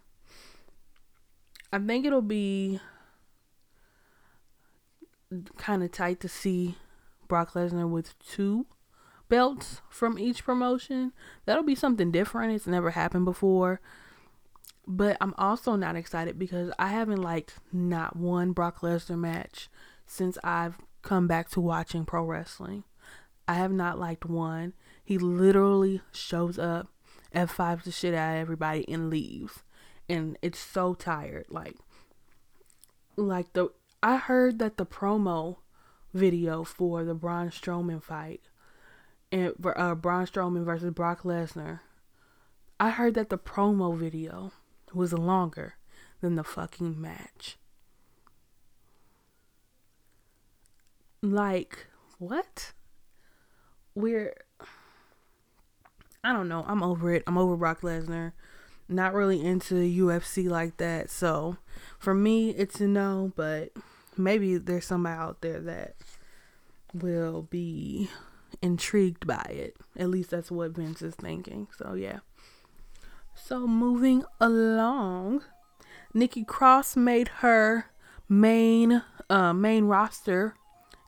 I 1.74 1.80
think 1.80 2.06
it'll 2.06 2.22
be 2.22 2.80
kind 5.58 5.84
of 5.84 5.92
tight 5.92 6.20
to 6.20 6.28
see 6.28 6.76
Brock 7.28 7.54
Lesnar 7.54 7.90
with 7.90 8.18
two 8.20 8.66
belts 9.30 9.82
from 9.90 10.20
each 10.20 10.44
promotion. 10.44 11.14
That'll 11.46 11.64
be 11.64 11.76
something 11.76 12.12
different. 12.12 12.54
It's 12.54 12.68
never 12.68 12.92
happened 12.92 13.26
before. 13.26 13.80
But 14.86 15.16
I'm 15.22 15.34
also 15.38 15.78
not 15.78 15.96
excited 15.96 16.38
because 16.38 16.72
I 16.78 16.90
haven't 16.90 17.22
liked 17.22 17.56
not 17.72 18.18
one 18.18 18.52
Brock 18.52 18.82
Lesnar 18.82 19.18
match 19.18 19.70
since 20.06 20.38
I've 20.44 20.78
come 21.02 21.28
back 21.28 21.50
to 21.52 21.62
watching 21.62 22.04
pro 22.04 22.26
wrestling. 22.26 22.84
I 23.48 23.54
have 23.54 23.72
not 23.72 23.98
liked 23.98 24.26
one. 24.26 24.74
He 25.04 25.18
literally 25.18 26.02
shows 26.12 26.60
up, 26.60 26.88
F5s 27.34 27.84
the 27.84 27.92
shit 27.92 28.14
out 28.14 28.36
of 28.36 28.42
everybody, 28.42 28.86
and 28.90 29.10
leaves 29.10 29.64
and 30.12 30.38
it's 30.42 30.60
so 30.60 30.94
tired. 30.94 31.46
Like, 31.50 31.78
like 33.16 33.54
the 33.54 33.70
I 34.04 34.18
heard 34.18 34.60
that 34.60 34.78
the 34.78 34.86
promo 34.86 35.58
video 36.14 36.64
for 36.66 37.06
the 37.06 37.14
Braun 37.14 37.50
Strowman 37.50 38.04
fight 38.04 38.42
and 39.32 39.54
uh, 39.64 39.96
Braun 39.96 40.26
Strowman 40.26 40.66
versus 40.66 40.92
Brock 40.92 41.22
Lesnar. 41.22 41.80
I 42.80 42.90
heard 42.90 43.14
that 43.14 43.30
the 43.30 43.38
promo 43.38 43.98
video 43.98 44.52
was 44.94 45.14
longer 45.14 45.76
than 46.20 46.36
the 46.36 46.44
fucking 46.44 47.00
match. 47.00 47.58
Like, 51.22 51.88
what? 52.18 52.74
We're 53.96 54.34
I 56.24 56.34
don't 56.34 56.50
know. 56.50 56.66
I'm 56.68 56.84
over 56.84 57.14
it. 57.14 57.24
I'm 57.28 57.38
over 57.38 57.56
Brock 57.56 57.82
Lesnar 57.82 58.34
not 58.92 59.14
really 59.14 59.44
into 59.44 59.76
UFC 59.76 60.50
like 60.50 60.78
that. 60.78 61.10
So 61.10 61.58
for 62.00 62.14
me, 62.14 62.52
it's 62.52 62.80
a 62.82 62.88
no, 62.88 63.32
but 63.36 63.72
maybe 64.18 64.58
there's 64.58 64.86
somebody 64.86 65.18
out 65.18 65.42
there 65.42 65.60
that 65.62 65.96
will 66.94 67.44
be 67.44 68.10
intrigued 68.62 69.26
by 69.26 69.46
it. 69.50 69.76
At 69.98 70.10
least 70.10 70.32
that's 70.32 70.52
what 70.52 70.72
Vince 70.72 71.02
is 71.02 71.16
thinking. 71.16 71.68
So 71.78 71.94
yeah. 71.94 72.20
So 73.34 73.66
moving 73.68 74.24
along, 74.40 75.44
Nikki 76.14 76.44
Cross 76.44 76.96
made 76.96 77.28
her 77.40 77.86
main 78.28 79.04
uh, 79.30 79.54
main 79.54 79.86
roster 79.86 80.56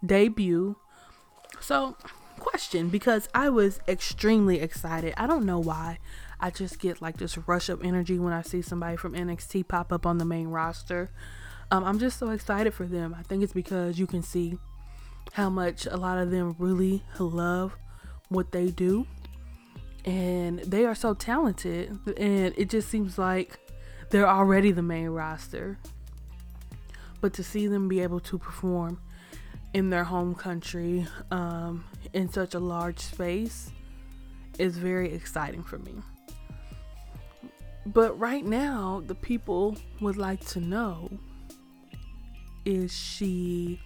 debut. 0.06 0.78
So 1.60 1.98
question 2.40 2.90
because 2.90 3.30
I 3.34 3.50
was 3.50 3.80
extremely 3.88 4.60
excited. 4.60 5.14
I 5.18 5.28
don't 5.28 5.46
know 5.46 5.60
why. 5.60 6.00
I 6.44 6.50
just 6.50 6.78
get 6.78 7.02
like 7.02 7.16
this 7.16 7.38
rush 7.38 7.70
of 7.70 7.86
energy 7.86 8.20
when 8.20 8.34
I 8.34 8.42
see 8.42 8.62
somebody 8.62 8.98
from 8.98 9.14
NXT 9.14 9.66
pop 9.70 9.94
up 9.94 10.06
on 10.06 10.18
the 10.18 10.26
main 10.26 10.50
roster. 10.50 11.10
Um, 11.72 11.86
I'm 11.86 12.00
just 12.00 12.20
so 12.20 12.32
excited 12.32 12.74
for 12.74 12.86
them. 12.86 13.16
I 13.18 13.24
think 13.24 13.44
it's 13.44 13.54
because 13.54 13.98
you 13.98 14.06
can 14.06 14.22
see 14.22 14.58
how 15.32 15.50
much 15.50 15.86
a 15.86 15.96
lot 15.96 16.18
of 16.18 16.32
them 16.32 16.54
really 16.60 17.02
love 17.18 17.78
what 18.28 18.52
they 18.52 18.72
do. 18.72 19.08
And 20.04 20.60
they 20.60 20.84
are 20.84 20.96
so 20.96 21.14
talented. 21.14 21.98
And 22.18 22.54
it 22.58 22.70
just 22.70 22.90
seems 22.90 23.18
like 23.18 23.58
they're 24.10 24.28
already 24.28 24.74
the 24.74 24.82
main 24.82 25.08
roster. 25.08 25.80
But 27.22 27.32
to 27.36 27.44
see 27.44 27.68
them 27.68 27.88
be 27.88 28.02
able 28.02 28.20
to 28.20 28.38
perform 28.38 29.00
in 29.74 29.92
their 29.92 30.04
home 30.04 30.36
country 30.36 31.08
um, 31.32 31.86
in 32.12 32.30
such 32.30 32.54
a 32.54 32.60
large 32.60 33.00
space 33.00 33.72
is 34.60 34.78
very 34.78 35.14
exciting 35.14 35.64
for 35.64 35.80
me. 35.80 35.94
But 37.94 38.20
right 38.20 38.44
now, 38.44 39.04
the 39.06 39.16
people 39.16 39.78
would 40.02 40.18
like 40.18 40.44
to 40.48 40.60
know 40.60 41.10
is 42.66 42.92
she 42.94 43.80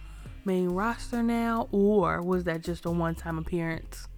main 0.44 0.68
roster 0.68 1.22
now 1.22 1.68
or 1.72 2.22
was 2.22 2.44
that 2.44 2.62
just 2.62 2.84
a 2.86 2.90
one 2.90 3.14
time 3.14 3.38
appearance? 3.38 4.08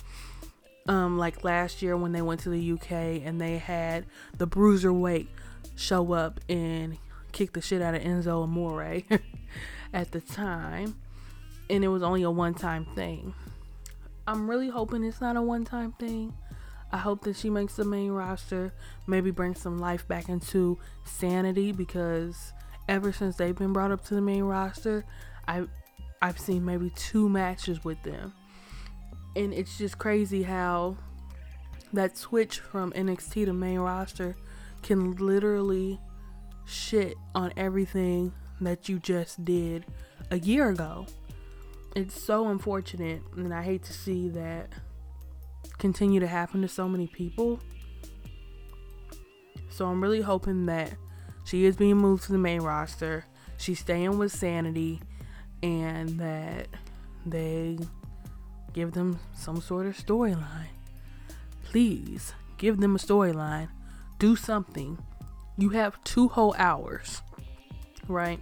Um, 0.86 1.18
like 1.18 1.44
last 1.44 1.82
year 1.82 1.96
when 1.96 2.12
they 2.12 2.22
went 2.22 2.40
to 2.40 2.50
the 2.50 2.72
UK 2.72 3.22
and 3.24 3.40
they 3.40 3.58
had 3.58 4.06
the 4.38 4.46
bruiserweight 4.46 5.28
show 5.76 6.12
up 6.12 6.40
and 6.48 6.96
kick 7.32 7.52
the 7.52 7.60
shit 7.60 7.82
out 7.82 7.94
of 7.94 8.02
Enzo 8.02 8.42
Amore 8.42 9.02
at 9.92 10.12
the 10.12 10.20
time, 10.20 10.96
and 11.68 11.84
it 11.84 11.88
was 11.88 12.02
only 12.02 12.22
a 12.22 12.30
one 12.30 12.54
time 12.54 12.84
thing. 12.94 13.34
I'm 14.26 14.48
really 14.48 14.68
hoping 14.68 15.04
it's 15.04 15.20
not 15.20 15.36
a 15.36 15.42
one 15.42 15.64
time 15.64 15.92
thing. 15.92 16.32
I 16.92 16.98
hope 16.98 17.22
that 17.24 17.36
she 17.36 17.50
makes 17.50 17.76
the 17.76 17.84
main 17.84 18.10
roster, 18.10 18.72
maybe 19.06 19.30
bring 19.30 19.54
some 19.54 19.78
life 19.78 20.06
back 20.08 20.28
into 20.28 20.78
sanity 21.04 21.72
because 21.72 22.52
ever 22.88 23.12
since 23.12 23.36
they've 23.36 23.54
been 23.56 23.72
brought 23.72 23.92
up 23.92 24.04
to 24.06 24.14
the 24.14 24.20
main 24.20 24.42
roster, 24.42 25.04
I 25.46 25.66
I've 26.22 26.38
seen 26.38 26.64
maybe 26.64 26.90
two 26.90 27.28
matches 27.28 27.84
with 27.84 28.02
them. 28.02 28.34
And 29.36 29.54
it's 29.54 29.78
just 29.78 29.98
crazy 29.98 30.42
how 30.42 30.96
that 31.92 32.16
switch 32.18 32.58
from 32.58 32.92
NXT 32.92 33.46
to 33.46 33.52
main 33.52 33.78
roster 33.78 34.36
can 34.82 35.12
literally 35.16 35.98
shit 36.66 37.16
on 37.34 37.52
everything 37.56 38.32
that 38.60 38.88
you 38.88 38.98
just 38.98 39.44
did 39.44 39.86
a 40.30 40.38
year 40.38 40.68
ago. 40.68 41.06
it's 41.96 42.22
so 42.22 42.48
unfortunate, 42.48 43.22
and 43.36 43.52
I 43.52 43.62
hate 43.62 43.82
to 43.84 43.92
see 43.92 44.28
that 44.30 44.72
continue 45.80 46.20
to 46.20 46.26
happen 46.26 46.62
to 46.62 46.68
so 46.68 46.88
many 46.88 47.06
people. 47.08 47.58
So 49.70 49.86
I'm 49.86 50.02
really 50.02 50.20
hoping 50.20 50.66
that 50.66 50.92
she 51.44 51.64
is 51.64 51.74
being 51.74 51.96
moved 51.96 52.24
to 52.24 52.32
the 52.32 52.38
main 52.38 52.60
roster. 52.60 53.24
She's 53.56 53.80
staying 53.80 54.18
with 54.18 54.30
Sanity, 54.30 55.00
and 55.62 56.20
that 56.20 56.68
they 57.26 57.78
give 58.72 58.92
them 58.92 59.18
some 59.34 59.60
sort 59.60 59.86
of 59.86 59.96
storyline. 59.96 60.68
Please 61.64 62.34
give 62.58 62.80
them 62.80 62.94
a 62.94 62.98
storyline. 62.98 63.68
Do 64.18 64.36
something. 64.36 64.98
You 65.56 65.70
have 65.70 66.02
two 66.04 66.28
whole 66.28 66.54
hours, 66.58 67.22
right? 68.08 68.40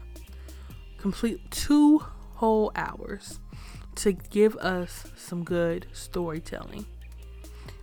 Complete 0.98 1.50
two 1.50 2.00
whole 2.34 2.72
hours 2.74 3.40
to 3.96 4.12
give 4.12 4.56
us 4.56 5.06
some 5.16 5.44
good 5.44 5.86
storytelling. 5.92 6.86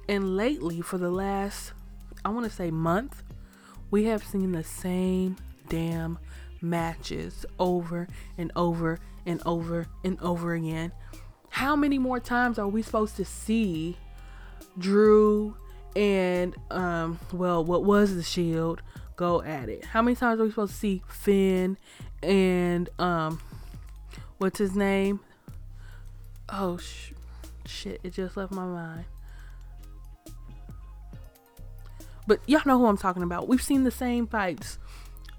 And 0.08 0.38
lately, 0.38 0.82
for 0.82 0.98
the 0.98 1.10
last, 1.10 1.74
I 2.24 2.30
want 2.30 2.46
to 2.46 2.52
say, 2.52 2.70
month, 2.70 3.24
we 3.92 4.06
have 4.06 4.24
seen 4.24 4.52
the 4.52 4.64
same 4.64 5.38
damn 5.70 6.20
matches 6.62 7.46
over 7.60 8.08
and 8.38 8.52
over 8.56 9.00
and 9.26 9.42
over 9.46 9.88
and 10.04 10.20
over 10.22 10.54
again. 10.54 10.92
How 11.50 11.76
many 11.76 11.98
more 11.98 12.20
times 12.20 12.60
are 12.60 12.68
we 12.68 12.82
supposed 12.82 13.16
to 13.18 13.26
see 13.26 13.98
Drew 14.78 15.56
and 15.96 16.54
um 16.70 17.18
well 17.32 17.64
what 17.64 17.86
was 17.86 18.16
the 18.16 18.24
shield 18.24 18.82
go 19.16 19.42
at 19.42 19.70
it? 19.70 19.86
How 19.86 20.02
many 20.02 20.16
times 20.16 20.40
are 20.40 20.44
we 20.44 20.50
supposed 20.50 20.74
to 20.74 20.80
see 20.80 21.02
Finn 21.08 21.78
and 22.22 22.90
um 23.00 23.40
what's 24.38 24.58
his 24.58 24.76
name? 24.76 25.22
Oh 26.50 26.78
sh- 26.78 27.14
shit, 27.66 28.02
it 28.04 28.14
just 28.14 28.36
left 28.36 28.52
my 28.52 28.66
mind. 28.66 29.06
But 32.28 32.40
y'all 32.48 32.62
know 32.66 32.80
who 32.80 32.88
I'm 32.88 32.98
talking 32.98 33.24
about. 33.24 33.48
We've 33.48 33.62
seen 33.62 33.84
the 33.84 33.92
same 33.92 34.28
fights 34.28 34.80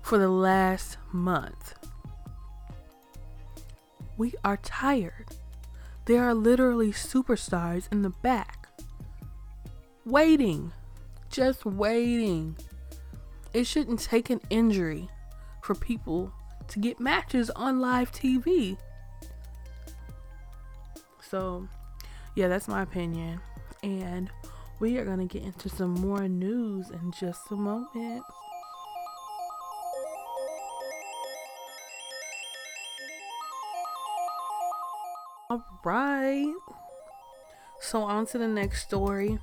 for 0.02 0.18
the 0.18 0.28
last 0.28 0.98
month. 1.12 1.74
We 4.16 4.34
are 4.44 4.56
tired. 4.58 5.26
There 6.04 6.22
are 6.22 6.34
literally 6.34 6.92
superstars 6.92 7.90
in 7.90 8.02
the 8.02 8.10
back 8.10 8.68
waiting, 10.06 10.72
just 11.30 11.66
waiting. 11.66 12.56
It 13.52 13.66
shouldn't 13.66 14.00
take 14.00 14.30
an 14.30 14.40
injury 14.48 15.08
for 15.62 15.74
people 15.74 16.32
to 16.68 16.78
get 16.78 17.00
matches 17.00 17.50
on 17.50 17.80
live 17.80 18.12
TV. 18.12 18.78
So, 21.20 21.68
yeah, 22.36 22.46
that's 22.46 22.68
my 22.68 22.82
opinion. 22.82 23.40
And 23.82 24.30
we 24.78 24.98
are 24.98 25.04
going 25.04 25.26
to 25.26 25.26
get 25.26 25.42
into 25.42 25.68
some 25.68 25.94
more 25.94 26.28
news 26.28 26.90
in 26.90 27.12
just 27.12 27.50
a 27.50 27.56
moment. 27.56 28.22
All 35.48 35.64
right. 35.84 36.52
So, 37.80 38.02
on 38.02 38.26
to 38.26 38.38
the 38.38 38.48
next 38.48 38.82
story. 38.82 39.38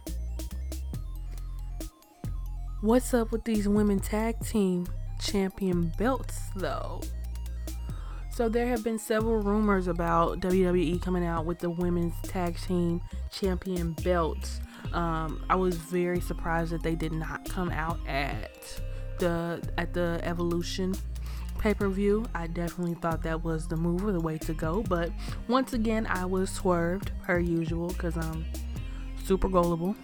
What's 2.81 3.13
up 3.13 3.31
with 3.31 3.45
these 3.45 3.67
women 3.67 3.99
tag 3.99 4.35
team 4.45 4.85
champion 5.19 5.93
belts, 5.97 6.39
though? 6.55 7.01
So, 8.31 8.49
there 8.49 8.67
have 8.67 8.83
been 8.83 8.99
several 8.99 9.41
rumors 9.41 9.87
about 9.87 10.41
WWE 10.41 11.01
coming 11.01 11.25
out 11.25 11.45
with 11.45 11.59
the 11.59 11.69
women's 11.69 12.13
tag 12.23 12.57
team 12.59 13.01
champion 13.31 13.93
belts. 14.03 14.59
Um, 14.93 15.43
I 15.49 15.55
was 15.55 15.75
very 15.75 16.19
surprised 16.19 16.71
that 16.71 16.83
they 16.83 16.95
did 16.95 17.11
not 17.11 17.47
come 17.49 17.69
out 17.71 17.99
at 18.07 18.81
the 19.19 19.61
at 19.77 19.93
the 19.93 20.19
Evolution 20.23 20.93
pay-per-view. 21.57 22.25
I 22.35 22.47
definitely 22.47 22.95
thought 22.95 23.23
that 23.23 23.43
was 23.43 23.67
the 23.67 23.77
move 23.77 24.05
or 24.05 24.11
the 24.11 24.19
way 24.19 24.37
to 24.39 24.53
go, 24.53 24.83
but 24.83 25.09
once 25.47 25.73
again, 25.73 26.05
I 26.07 26.25
was 26.25 26.49
swerved 26.49 27.11
per 27.23 27.39
usual 27.39 27.87
because 27.87 28.17
I'm 28.17 28.45
super 29.23 29.47
gullible. 29.47 29.95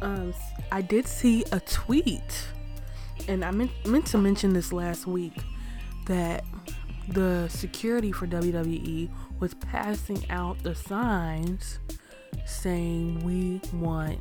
Um, 0.00 0.32
I 0.70 0.82
did 0.82 1.06
see 1.08 1.44
a 1.50 1.58
tweet, 1.60 2.46
and 3.26 3.44
I 3.44 3.50
meant, 3.50 3.72
meant 3.86 4.06
to 4.08 4.18
mention 4.18 4.52
this 4.52 4.72
last 4.72 5.06
week 5.06 5.34
that 6.06 6.44
the 7.08 7.48
security 7.48 8.12
for 8.12 8.26
WWE 8.26 9.08
was 9.40 9.54
passing 9.54 10.30
out 10.30 10.62
the 10.62 10.74
signs 10.74 11.78
saying 12.46 13.20
we 13.24 13.60
want 13.74 14.20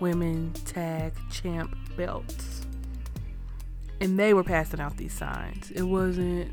women 0.00 0.52
tag 0.64 1.12
champ 1.30 1.76
belts. 1.96 2.66
And 4.00 4.18
they 4.18 4.34
were 4.34 4.44
passing 4.44 4.80
out 4.80 4.96
these 4.96 5.12
signs. 5.12 5.70
It 5.70 5.82
wasn't 5.82 6.50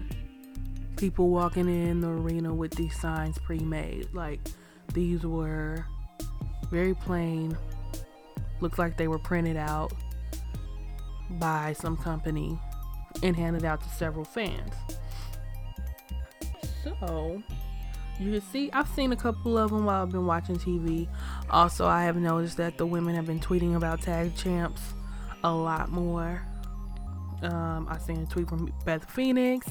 people 0.96 1.30
walking 1.30 1.68
in 1.68 2.00
the 2.00 2.08
arena 2.08 2.54
with 2.54 2.72
these 2.72 2.98
signs 3.00 3.38
pre 3.40 3.60
made. 3.60 4.14
Like 4.14 4.40
these 4.94 5.24
were 5.24 5.86
very 6.72 6.94
plain, 6.94 7.58
looked 8.62 8.80
like 8.80 8.98
they 8.98 9.08
were 9.08 9.20
printed 9.20 9.58
out 9.58 9.94
by 11.32 11.74
some 11.74 11.98
company 11.98 12.58
and 13.22 13.36
handed 13.36 13.66
out 13.66 13.82
to 13.82 13.90
several 13.90 14.26
fans. 14.26 14.74
So, 16.84 17.42
you 18.20 18.32
can 18.32 18.42
see 18.42 18.72
I've 18.72 18.88
seen 18.90 19.12
a 19.12 19.16
couple 19.16 19.58
of 19.58 19.72
them 19.72 19.86
while 19.86 20.04
I've 20.04 20.12
been 20.12 20.26
watching 20.26 20.56
TV. 20.56 21.08
Also, 21.50 21.88
I 21.88 22.04
have 22.04 22.16
noticed 22.16 22.58
that 22.58 22.78
the 22.78 22.86
women 22.86 23.16
have 23.16 23.26
been 23.26 23.40
tweeting 23.40 23.76
about 23.76 24.02
tag 24.02 24.36
champs 24.36 24.82
a 25.44 25.54
lot 25.54 25.92
more. 25.92 26.42
Um, 27.42 27.88
I've 27.90 28.02
seen 28.02 28.22
a 28.22 28.26
tweet 28.26 28.48
from 28.48 28.74
Beth 28.86 29.10
Phoenix, 29.12 29.68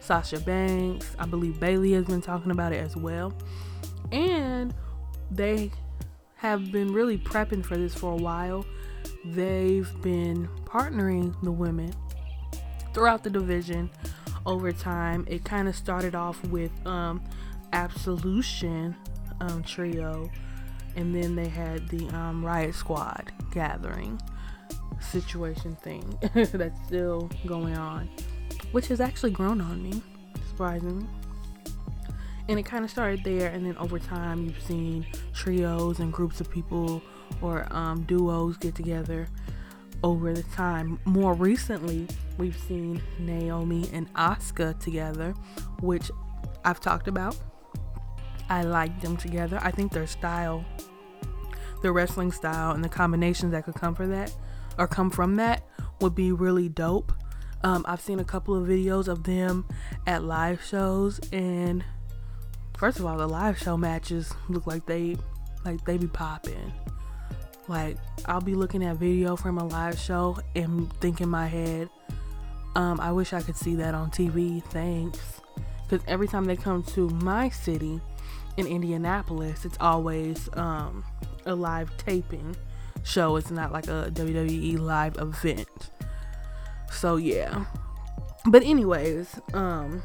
Sasha 0.00 0.40
Banks. 0.40 1.16
I 1.18 1.24
believe 1.24 1.58
Bayley 1.58 1.92
has 1.92 2.04
been 2.04 2.20
talking 2.20 2.50
about 2.50 2.72
it 2.72 2.84
as 2.84 2.96
well. 2.96 3.32
And 4.12 4.74
they 5.30 5.70
have 6.36 6.70
been 6.70 6.92
really 6.92 7.16
prepping 7.16 7.64
for 7.64 7.76
this 7.76 7.94
for 7.94 8.12
a 8.12 8.16
while. 8.16 8.66
They've 9.24 9.90
been 10.02 10.48
partnering 10.64 11.34
the 11.42 11.52
women 11.52 11.94
throughout 12.92 13.24
the 13.24 13.30
division 13.30 13.88
over 14.44 14.72
time. 14.72 15.24
It 15.28 15.44
kind 15.44 15.68
of 15.68 15.74
started 15.74 16.14
off 16.14 16.42
with 16.44 16.72
um, 16.86 17.22
Absolution 17.74 18.94
um, 19.40 19.64
trio, 19.64 20.30
and 20.94 21.12
then 21.14 21.34
they 21.34 21.48
had 21.48 21.88
the 21.88 22.06
um, 22.16 22.44
Riot 22.44 22.74
Squad 22.74 23.32
gathering 23.52 24.20
situation 25.00 25.76
thing 25.82 26.18
that's 26.52 26.80
still 26.86 27.28
going 27.46 27.76
on, 27.76 28.08
which 28.70 28.86
has 28.86 29.00
actually 29.00 29.32
grown 29.32 29.60
on 29.60 29.82
me, 29.82 30.00
surprisingly. 30.48 31.04
And 32.48 32.60
it 32.60 32.62
kind 32.62 32.84
of 32.84 32.90
started 32.90 33.24
there, 33.24 33.50
and 33.50 33.66
then 33.66 33.76
over 33.78 33.98
time, 33.98 34.44
you've 34.44 34.62
seen 34.62 35.04
trios 35.32 35.98
and 35.98 36.12
groups 36.12 36.40
of 36.40 36.50
people 36.50 37.02
or 37.42 37.66
um, 37.74 38.02
duos 38.02 38.56
get 38.56 38.76
together 38.76 39.26
over 40.04 40.32
the 40.32 40.42
time. 40.44 41.00
More 41.06 41.34
recently, 41.34 42.06
we've 42.38 42.56
seen 42.56 43.02
Naomi 43.18 43.88
and 43.92 44.12
Asuka 44.14 44.78
together, 44.78 45.34
which 45.80 46.10
I've 46.64 46.80
talked 46.80 47.08
about 47.08 47.36
I 48.48 48.62
like 48.62 49.00
them 49.00 49.16
together. 49.16 49.58
I 49.62 49.70
think 49.70 49.92
their 49.92 50.06
style, 50.06 50.64
their 51.82 51.92
wrestling 51.92 52.32
style, 52.32 52.72
and 52.72 52.84
the 52.84 52.88
combinations 52.88 53.52
that 53.52 53.64
could 53.64 53.74
come 53.74 53.94
from 53.94 54.10
that 54.10 54.34
or 54.78 54.86
come 54.86 55.10
from 55.10 55.36
that 55.36 55.62
would 56.00 56.14
be 56.14 56.32
really 56.32 56.68
dope. 56.68 57.12
Um, 57.62 57.84
I've 57.88 58.00
seen 58.00 58.20
a 58.20 58.24
couple 58.24 58.54
of 58.54 58.68
videos 58.68 59.08
of 59.08 59.24
them 59.24 59.66
at 60.06 60.22
live 60.22 60.62
shows, 60.62 61.18
and 61.32 61.84
first 62.76 62.98
of 62.98 63.06
all, 63.06 63.16
the 63.16 63.26
live 63.26 63.58
show 63.58 63.76
matches 63.76 64.32
look 64.48 64.66
like 64.66 64.84
they 64.86 65.16
like 65.64 65.84
they 65.84 65.96
be 65.96 66.06
popping. 66.06 66.72
Like 67.68 67.96
I'll 68.26 68.42
be 68.42 68.54
looking 68.54 68.84
at 68.84 68.96
video 68.96 69.36
from 69.36 69.56
a 69.56 69.66
live 69.66 69.98
show 69.98 70.38
and 70.54 70.92
think 71.00 71.22
in 71.22 71.30
my 71.30 71.46
head, 71.46 71.88
um, 72.76 73.00
I 73.00 73.12
wish 73.12 73.32
I 73.32 73.40
could 73.40 73.56
see 73.56 73.74
that 73.76 73.94
on 73.94 74.10
TV. 74.10 74.62
Thanks, 74.64 75.40
because 75.88 76.04
every 76.06 76.28
time 76.28 76.44
they 76.44 76.56
come 76.56 76.82
to 76.82 77.08
my 77.08 77.48
city 77.48 77.98
in 78.56 78.66
Indianapolis, 78.66 79.64
it's 79.64 79.78
always 79.80 80.48
um, 80.54 81.04
a 81.46 81.54
live 81.54 81.96
taping 81.96 82.56
show. 83.02 83.36
It's 83.36 83.50
not 83.50 83.72
like 83.72 83.86
a 83.86 84.10
WWE 84.12 84.78
live 84.78 85.16
event. 85.18 85.90
So 86.90 87.16
yeah. 87.16 87.64
But 88.46 88.62
anyways, 88.62 89.40
um 89.52 90.02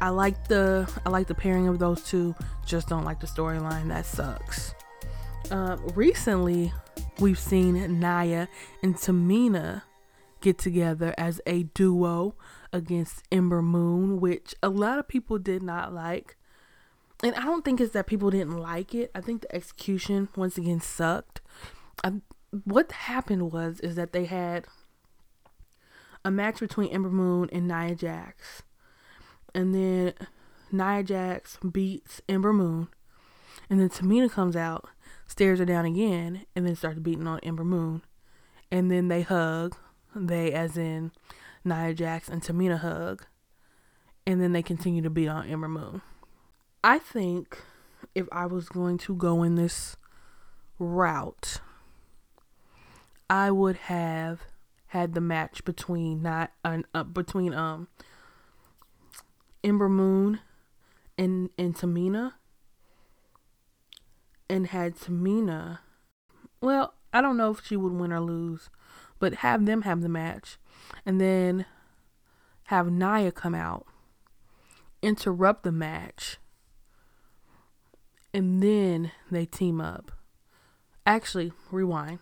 I 0.00 0.10
like 0.10 0.46
the 0.48 0.90
I 1.04 1.10
like 1.10 1.26
the 1.26 1.34
pairing 1.34 1.68
of 1.68 1.78
those 1.78 2.02
two. 2.04 2.34
Just 2.64 2.88
don't 2.88 3.04
like 3.04 3.20
the 3.20 3.26
storyline. 3.26 3.88
That 3.88 4.06
sucks. 4.06 4.74
Uh, 5.50 5.76
recently, 5.94 6.72
we've 7.18 7.38
seen 7.38 8.00
Nia 8.00 8.48
and 8.82 8.94
Tamina 8.94 9.82
get 10.40 10.58
together 10.58 11.14
as 11.16 11.40
a 11.46 11.64
duo 11.64 12.34
against 12.72 13.24
Ember 13.32 13.62
Moon, 13.62 14.20
which 14.20 14.54
a 14.62 14.68
lot 14.68 14.98
of 14.98 15.08
people 15.08 15.38
did 15.38 15.62
not 15.62 15.92
like. 15.92 16.36
And 17.22 17.34
I 17.34 17.42
don't 17.42 17.64
think 17.64 17.80
it's 17.80 17.92
that 17.94 18.06
people 18.06 18.30
didn't 18.30 18.56
like 18.56 18.94
it. 18.94 19.10
I 19.14 19.20
think 19.20 19.42
the 19.42 19.54
execution 19.54 20.28
once 20.36 20.56
again 20.56 20.80
sucked. 20.80 21.40
I, 22.04 22.14
what 22.64 22.92
happened 22.92 23.52
was 23.52 23.80
is 23.80 23.96
that 23.96 24.12
they 24.12 24.26
had 24.26 24.66
a 26.24 26.30
match 26.30 26.60
between 26.60 26.90
Ember 26.90 27.10
Moon 27.10 27.48
and 27.52 27.66
Nia 27.66 27.94
Jax, 27.94 28.62
and 29.54 29.74
then 29.74 30.14
Nia 30.70 31.02
Jax 31.02 31.58
beats 31.58 32.20
Ember 32.28 32.52
Moon, 32.52 32.88
and 33.68 33.80
then 33.80 33.88
Tamina 33.88 34.30
comes 34.30 34.54
out, 34.54 34.88
stares 35.26 35.58
her 35.58 35.64
down 35.64 35.84
again, 35.84 36.44
and 36.54 36.66
then 36.66 36.76
starts 36.76 37.00
beating 37.00 37.26
on 37.26 37.40
Ember 37.40 37.64
Moon, 37.64 38.02
and 38.70 38.90
then 38.90 39.08
they 39.08 39.22
hug. 39.22 39.76
They, 40.14 40.52
as 40.52 40.76
in 40.76 41.12
Nia 41.64 41.94
Jax 41.94 42.28
and 42.28 42.42
Tamina, 42.42 42.78
hug, 42.78 43.26
and 44.26 44.40
then 44.40 44.52
they 44.52 44.62
continue 44.62 45.02
to 45.02 45.10
beat 45.10 45.28
on 45.28 45.48
Ember 45.48 45.68
Moon. 45.68 46.00
I 46.82 46.98
think 46.98 47.58
if 48.14 48.28
I 48.30 48.46
was 48.46 48.68
going 48.68 48.98
to 48.98 49.14
go 49.14 49.42
in 49.42 49.56
this 49.56 49.96
route, 50.78 51.60
I 53.28 53.50
would 53.50 53.76
have 53.76 54.42
had 54.88 55.14
the 55.14 55.20
match 55.20 55.64
between 55.64 56.22
not 56.22 56.52
uh, 56.64 56.78
uh, 56.94 57.02
between 57.02 57.52
um 57.52 57.88
Ember 59.64 59.88
Moon 59.88 60.40
and 61.18 61.50
and 61.58 61.74
Tamina, 61.74 62.34
and 64.48 64.68
had 64.68 64.94
Tamina. 64.94 65.80
Well, 66.60 66.94
I 67.12 67.20
don't 67.20 67.36
know 67.36 67.50
if 67.50 67.66
she 67.66 67.76
would 67.76 67.92
win 67.92 68.12
or 68.12 68.20
lose, 68.20 68.70
but 69.18 69.36
have 69.36 69.66
them 69.66 69.82
have 69.82 70.00
the 70.00 70.08
match, 70.08 70.58
and 71.04 71.20
then 71.20 71.66
have 72.64 72.90
Nia 72.90 73.32
come 73.32 73.54
out, 73.54 73.86
interrupt 75.02 75.64
the 75.64 75.72
match 75.72 76.38
and 78.32 78.62
then 78.62 79.12
they 79.30 79.46
team 79.46 79.80
up. 79.80 80.12
Actually, 81.06 81.52
rewind. 81.70 82.18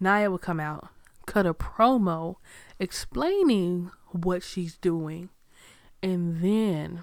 Nia 0.00 0.30
would 0.30 0.40
come 0.40 0.60
out, 0.60 0.88
cut 1.26 1.46
a 1.46 1.54
promo 1.54 2.36
explaining 2.78 3.90
what 4.10 4.42
she's 4.42 4.76
doing, 4.76 5.30
and 6.02 6.40
then 6.42 7.02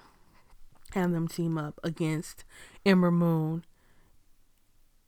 have 0.94 1.12
them 1.12 1.28
team 1.28 1.58
up 1.58 1.80
against 1.84 2.44
Ember 2.86 3.12
Moon 3.12 3.66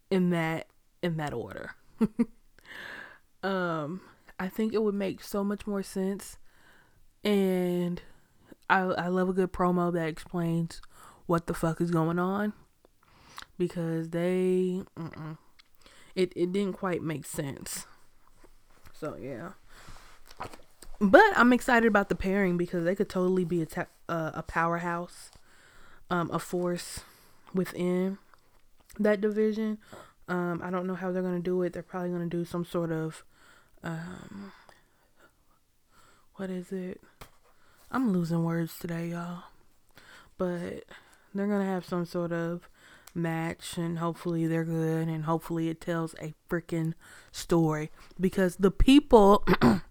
in 0.10 0.30
that 0.32 0.68
in 1.02 1.18
that 1.18 1.34
order. 1.34 1.72
um, 3.44 4.02
I 4.40 4.48
think 4.48 4.74
it 4.74 4.82
would 4.82 4.96
make 4.96 5.22
so 5.22 5.44
much 5.44 5.68
more 5.68 5.84
sense, 5.84 6.38
and 7.24 8.02
I 8.70 8.80
I 8.80 9.08
love 9.08 9.30
a 9.30 9.34
good 9.34 9.54
promo 9.54 9.94
that 9.94 10.08
explains 10.08 10.82
what 11.26 11.48
the 11.48 11.54
fuck 11.54 11.80
is 11.80 11.92
going 11.92 12.20
on 12.20 12.54
because 13.58 14.10
they 14.10 14.82
it 16.16 16.34
it 16.36 16.52
didn't 16.52 16.74
quite 16.74 17.02
make 17.02 17.26
sense. 17.26 17.86
So 18.94 19.16
yeah. 19.20 19.52
But 21.00 21.24
I'm 21.36 21.52
excited 21.52 21.88
about 21.88 22.10
the 22.10 22.16
pairing 22.16 22.58
because 22.58 22.86
they 22.86 22.96
could 22.96 23.10
totally 23.10 23.44
be 23.44 23.62
a 23.62 23.88
uh, 24.08 24.32
a 24.34 24.44
powerhouse, 24.44 25.32
um, 26.10 26.30
a 26.32 26.40
force 26.40 27.02
within 27.54 28.18
that 29.00 29.20
division. 29.20 29.80
Um, 30.28 30.62
I 30.64 30.70
don't 30.70 30.88
know 30.88 30.96
how 30.96 31.12
they're 31.12 31.22
gonna 31.22 31.40
do 31.40 31.62
it. 31.64 31.74
They're 31.74 31.84
probably 31.84 32.12
gonna 32.12 32.28
do 32.28 32.46
some 32.46 32.64
sort 32.64 32.92
of, 32.92 33.24
um, 33.84 34.54
what 36.36 36.50
is 36.50 36.72
it? 36.72 37.02
I'm 37.92 38.14
losing 38.14 38.44
words 38.44 38.78
today, 38.80 39.08
y'all. 39.10 39.44
But 40.38 40.86
they're 41.34 41.48
gonna 41.48 41.66
have 41.66 41.86
some 41.86 42.06
sort 42.06 42.32
of 42.32 42.70
match 43.16 43.78
and 43.78 44.00
hopefully 44.00 44.48
they're 44.48 44.64
good 44.64 45.08
and 45.08 45.26
hopefully 45.26 45.70
it 45.70 45.82
tells 45.82 46.14
a 46.16 46.34
freaking 46.50 46.94
story. 47.32 47.92
Because 48.20 48.58
the 48.58 48.72
people 48.72 49.46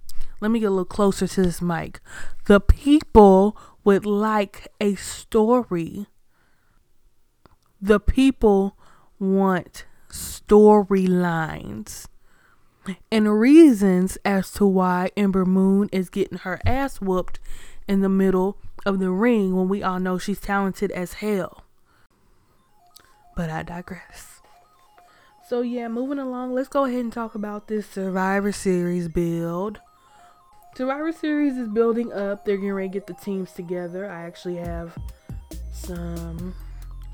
let 0.41 0.51
me 0.51 0.59
get 0.59 0.67
a 0.67 0.71
little 0.71 0.85
closer 0.85 1.29
to 1.29 1.43
this 1.43 1.63
mic. 1.63 2.01
The 2.47 2.61
people 2.61 3.57
would 3.85 4.05
like 4.05 4.69
a 4.81 4.97
story. 4.97 6.07
The 7.81 8.01
people 8.01 8.77
want 9.19 9.87
storylines 10.09 12.07
and 13.11 13.39
reasons 13.39 14.19
as 14.25 14.51
to 14.53 14.67
why 14.67 15.11
Ember 15.17 15.45
Moon 15.45 15.89
is 15.93 16.11
getting 16.11 16.39
her 16.39 16.61
ass 16.67 17.01
whooped 17.01 17.39
in 17.87 18.01
the 18.01 18.09
middle 18.09 18.59
of 18.85 18.99
the 18.99 19.11
ring 19.11 19.57
when 19.57 19.69
we 19.69 19.83
all 19.83 20.01
know 20.01 20.19
she's 20.19 20.41
talented 20.41 20.91
as 20.91 21.15
hell. 21.15 21.65
But 23.35 23.51
I 23.51 23.62
digress. 23.62 24.40
So 25.49 25.61
yeah, 25.61 25.88
moving 25.88 26.18
along, 26.18 26.55
let's 26.55 26.68
go 26.68 26.85
ahead 26.85 27.01
and 27.01 27.12
talk 27.12 27.35
about 27.35 27.68
this 27.68 27.87
Survivor 27.87 28.53
Series 28.53 29.09
build. 29.09 29.81
Survivor 30.75 31.12
Series 31.12 31.59
is 31.59 31.68
building 31.68 32.12
up. 32.12 32.45
They're 32.45 32.57
getting 32.57 32.73
ready 32.73 32.88
to 32.88 32.92
get 32.92 33.07
the 33.07 33.14
teams 33.14 33.53
together. 33.53 34.09
I 34.09 34.23
actually 34.23 34.57
have 34.57 34.97
some 35.73 36.55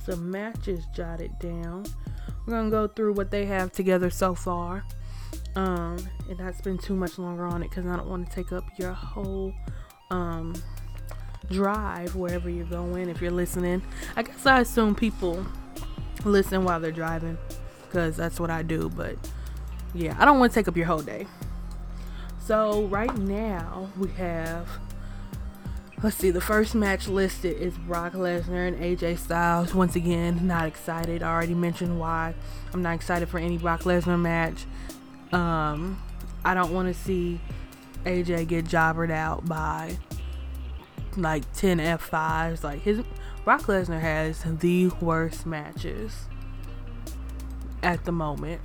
some 0.04 0.30
matches 0.30 0.84
jotted 0.94 1.38
down. 1.38 1.84
We're 2.46 2.54
gonna 2.54 2.70
go 2.70 2.86
through 2.86 3.14
what 3.14 3.30
they 3.30 3.46
have 3.46 3.72
together 3.72 4.10
so 4.10 4.34
far. 4.34 4.84
Um, 5.56 5.96
and 6.28 6.38
not 6.38 6.54
spend 6.54 6.80
too 6.80 6.94
much 6.94 7.18
longer 7.18 7.44
on 7.44 7.62
it 7.62 7.70
because 7.70 7.86
I 7.86 7.96
don't 7.96 8.08
want 8.08 8.28
to 8.28 8.32
take 8.32 8.52
up 8.52 8.64
your 8.78 8.92
whole 8.92 9.52
um 10.10 10.54
drive 11.50 12.14
wherever 12.14 12.48
you're 12.48 12.66
going. 12.66 13.08
If 13.08 13.20
you're 13.20 13.30
listening, 13.30 13.82
I 14.16 14.22
guess 14.22 14.46
I 14.46 14.60
assume 14.60 14.94
people 14.94 15.44
listen 16.24 16.64
while 16.64 16.80
they're 16.80 16.92
driving 16.92 17.38
because 17.86 18.16
that's 18.16 18.38
what 18.38 18.50
I 18.50 18.62
do. 18.62 18.90
But 18.94 19.16
yeah, 19.94 20.16
I 20.18 20.24
don't 20.24 20.38
want 20.38 20.52
to 20.52 20.54
take 20.58 20.68
up 20.68 20.76
your 20.76 20.86
whole 20.86 21.02
day. 21.02 21.26
So 22.44 22.84
right 22.86 23.14
now 23.16 23.90
we 23.98 24.08
have 24.12 24.68
let's 26.02 26.16
see 26.16 26.30
the 26.30 26.40
first 26.40 26.74
match 26.74 27.08
listed 27.08 27.60
is 27.60 27.76
Brock 27.76 28.12
Lesnar 28.12 28.68
and 28.68 28.76
AJ 28.78 29.18
Styles. 29.18 29.74
Once 29.74 29.96
again, 29.96 30.46
not 30.46 30.66
excited. 30.66 31.22
I 31.22 31.32
already 31.32 31.54
mentioned 31.54 31.98
why 31.98 32.34
I'm 32.72 32.82
not 32.82 32.94
excited 32.94 33.28
for 33.28 33.38
any 33.38 33.58
Brock 33.58 33.82
Lesnar 33.82 34.18
match. 34.18 34.64
Um, 35.32 36.02
I 36.44 36.54
don't 36.54 36.72
want 36.72 36.88
to 36.88 36.94
see 36.94 37.40
AJ 38.04 38.48
get 38.48 38.66
jobbered 38.66 39.10
out 39.10 39.44
by 39.46 39.98
like 41.16 41.50
10 41.54 41.78
F5s. 41.78 42.62
Like 42.62 42.80
his 42.82 43.02
Brock 43.48 43.62
Lesnar 43.62 44.02
has 44.02 44.42
the 44.42 44.88
worst 45.00 45.46
matches 45.46 46.26
at 47.82 48.04
the 48.04 48.12
moment. 48.12 48.60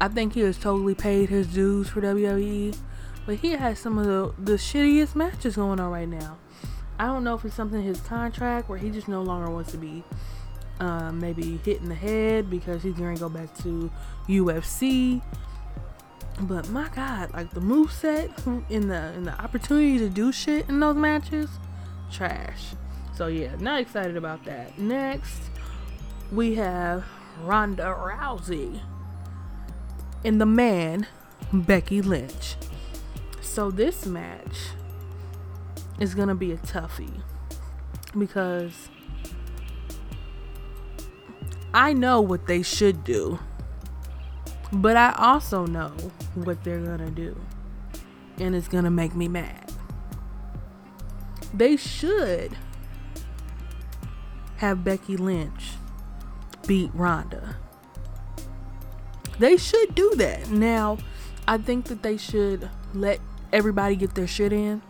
I 0.00 0.08
think 0.08 0.32
he 0.32 0.40
has 0.40 0.56
totally 0.56 0.94
paid 0.94 1.28
his 1.28 1.46
dues 1.48 1.90
for 1.90 2.00
WWE, 2.00 2.74
but 3.26 3.34
he 3.34 3.50
has 3.50 3.78
some 3.78 3.98
of 3.98 4.06
the, 4.06 4.32
the 4.42 4.56
shittiest 4.56 5.14
matches 5.14 5.56
going 5.56 5.78
on 5.78 5.90
right 5.90 6.08
now. 6.08 6.38
I 6.98 7.04
don't 7.04 7.22
know 7.22 7.34
if 7.34 7.44
it's 7.44 7.54
something 7.54 7.80
in 7.80 7.84
his 7.84 8.00
contract 8.00 8.70
where 8.70 8.78
he 8.78 8.88
just 8.88 9.08
no 9.08 9.20
longer 9.20 9.50
wants 9.50 9.72
to 9.72 9.76
be 9.76 10.02
um, 10.80 11.20
maybe 11.20 11.60
hitting 11.62 11.90
the 11.90 11.94
head 11.94 12.48
because 12.48 12.82
he's 12.82 12.94
going 12.94 13.14
to 13.14 13.20
go 13.20 13.28
back 13.28 13.54
to 13.58 13.90
UFC. 14.26 15.20
But 16.40 16.70
my 16.70 16.88
God, 16.96 17.34
like 17.34 17.50
the 17.50 17.60
move 17.60 17.92
set 17.92 18.30
in 18.70 18.88
the 18.88 19.12
in 19.12 19.24
the 19.24 19.38
opportunity 19.38 19.98
to 19.98 20.08
do 20.08 20.32
shit 20.32 20.66
in 20.70 20.80
those 20.80 20.96
matches, 20.96 21.50
trash. 22.10 22.72
So 23.14 23.26
yeah, 23.26 23.54
not 23.58 23.80
excited 23.80 24.16
about 24.16 24.44
that. 24.44 24.78
Next, 24.78 25.42
we 26.32 26.54
have 26.54 27.04
Ronda 27.42 27.84
Rousey 27.84 28.80
and 30.24 30.40
the 30.40 30.46
man 30.46 31.06
Becky 31.52 32.00
Lynch. 32.00 32.56
So 33.40 33.70
this 33.70 34.06
match 34.06 34.70
is 36.00 36.14
gonna 36.14 36.34
be 36.34 36.52
a 36.52 36.56
toughie 36.56 37.20
because 38.18 38.88
I 41.74 41.92
know 41.92 42.20
what 42.20 42.46
they 42.46 42.62
should 42.62 43.04
do, 43.04 43.38
but 44.72 44.96
I 44.96 45.14
also 45.18 45.66
know 45.66 45.92
what 46.34 46.64
they're 46.64 46.80
gonna 46.80 47.10
do, 47.10 47.38
and 48.38 48.54
it's 48.54 48.68
gonna 48.68 48.90
make 48.90 49.14
me 49.14 49.28
mad. 49.28 49.70
They 51.52 51.76
should 51.76 52.56
have 54.62 54.84
Becky 54.84 55.16
Lynch 55.16 55.72
beat 56.68 56.88
Ronda. 56.94 57.56
They 59.40 59.56
should 59.56 59.92
do 59.96 60.14
that. 60.14 60.50
Now, 60.50 60.98
I 61.48 61.58
think 61.58 61.86
that 61.86 62.04
they 62.04 62.16
should 62.16 62.70
let 62.94 63.18
everybody 63.52 63.96
get 63.96 64.14
their 64.14 64.28
shit 64.28 64.52
in. 64.52 64.80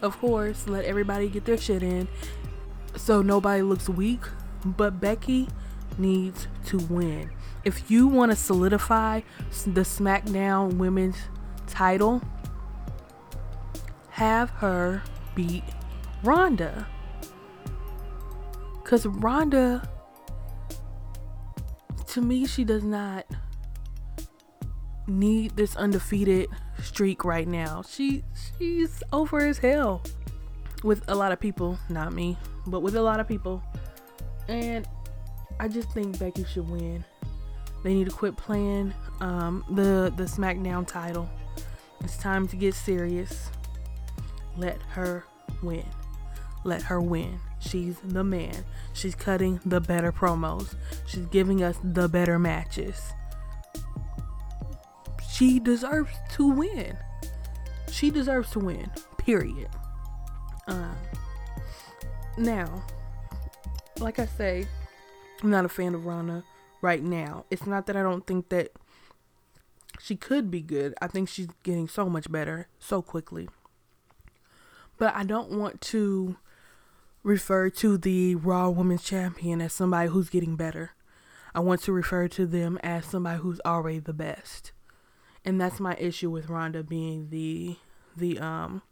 Of 0.00 0.18
course, 0.18 0.66
let 0.66 0.86
everybody 0.86 1.28
get 1.28 1.44
their 1.44 1.58
shit 1.58 1.82
in 1.82 2.08
so 2.96 3.20
nobody 3.20 3.60
looks 3.60 3.86
weak. 3.86 4.22
But 4.64 4.98
Becky 4.98 5.48
needs 5.98 6.48
to 6.66 6.78
win. 6.78 7.32
If 7.64 7.90
you 7.90 8.08
want 8.08 8.32
to 8.32 8.36
solidify 8.36 9.20
the 9.66 9.82
SmackDown 9.82 10.78
women's 10.78 11.18
title, 11.66 12.22
have 14.12 14.48
her 14.48 15.02
beat 15.34 15.64
Ronda. 16.24 16.86
Because 18.92 19.06
Ronda, 19.06 19.88
to 22.08 22.20
me, 22.20 22.44
she 22.46 22.62
does 22.62 22.84
not 22.84 23.24
need 25.06 25.56
this 25.56 25.76
undefeated 25.76 26.50
streak 26.82 27.24
right 27.24 27.48
now. 27.48 27.80
She 27.88 28.22
she's 28.58 29.02
over 29.10 29.38
as 29.38 29.56
hell 29.56 30.02
with 30.84 31.08
a 31.08 31.14
lot 31.14 31.32
of 31.32 31.40
people, 31.40 31.78
not 31.88 32.12
me, 32.12 32.36
but 32.66 32.80
with 32.80 32.94
a 32.94 33.00
lot 33.00 33.18
of 33.18 33.26
people. 33.26 33.62
And 34.46 34.86
I 35.58 35.68
just 35.68 35.90
think 35.92 36.18
Becky 36.18 36.44
should 36.44 36.68
win. 36.68 37.02
They 37.84 37.94
need 37.94 38.10
to 38.10 38.14
quit 38.14 38.36
playing 38.36 38.92
um, 39.20 39.64
the 39.70 40.12
the 40.18 40.24
SmackDown 40.24 40.86
title. 40.86 41.30
It's 42.04 42.18
time 42.18 42.46
to 42.48 42.56
get 42.56 42.74
serious. 42.74 43.48
Let 44.58 44.82
her 44.90 45.24
win. 45.62 45.86
Let 46.64 46.82
her 46.82 47.00
win. 47.00 47.40
She's 47.62 47.98
the 48.00 48.24
man. 48.24 48.64
She's 48.92 49.14
cutting 49.14 49.60
the 49.64 49.80
better 49.80 50.12
promos. 50.12 50.74
She's 51.06 51.26
giving 51.26 51.62
us 51.62 51.78
the 51.82 52.08
better 52.08 52.38
matches. 52.38 53.00
She 55.30 55.58
deserves 55.58 56.10
to 56.32 56.48
win. 56.48 56.98
She 57.90 58.10
deserves 58.10 58.50
to 58.50 58.58
win. 58.58 58.90
Period. 59.16 59.68
Um, 60.66 60.96
now, 62.36 62.82
like 63.98 64.18
I 64.18 64.26
say, 64.26 64.66
I'm 65.42 65.50
not 65.50 65.64
a 65.64 65.68
fan 65.68 65.94
of 65.94 66.04
Ronda 66.04 66.42
right 66.80 67.02
now. 67.02 67.44
It's 67.50 67.66
not 67.66 67.86
that 67.86 67.96
I 67.96 68.02
don't 68.02 68.26
think 68.26 68.48
that 68.48 68.72
she 70.00 70.16
could 70.16 70.50
be 70.50 70.60
good. 70.60 70.94
I 71.00 71.06
think 71.06 71.28
she's 71.28 71.48
getting 71.62 71.86
so 71.86 72.08
much 72.08 72.30
better 72.30 72.68
so 72.78 73.02
quickly. 73.02 73.48
But 74.98 75.14
I 75.14 75.24
don't 75.24 75.50
want 75.50 75.80
to 75.82 76.36
refer 77.22 77.70
to 77.70 77.96
the 77.96 78.34
Raw 78.34 78.68
Women's 78.68 79.04
Champion 79.04 79.60
as 79.60 79.72
somebody 79.72 80.08
who's 80.08 80.28
getting 80.28 80.56
better. 80.56 80.92
I 81.54 81.60
want 81.60 81.82
to 81.82 81.92
refer 81.92 82.28
to 82.28 82.46
them 82.46 82.78
as 82.82 83.06
somebody 83.06 83.40
who's 83.40 83.60
already 83.64 83.98
the 83.98 84.12
best. 84.12 84.72
And 85.44 85.60
that's 85.60 85.80
my 85.80 85.94
issue 85.96 86.30
with 86.30 86.48
Ronda 86.48 86.82
being 86.82 87.28
the 87.30 87.76
the 88.16 88.38
um 88.38 88.82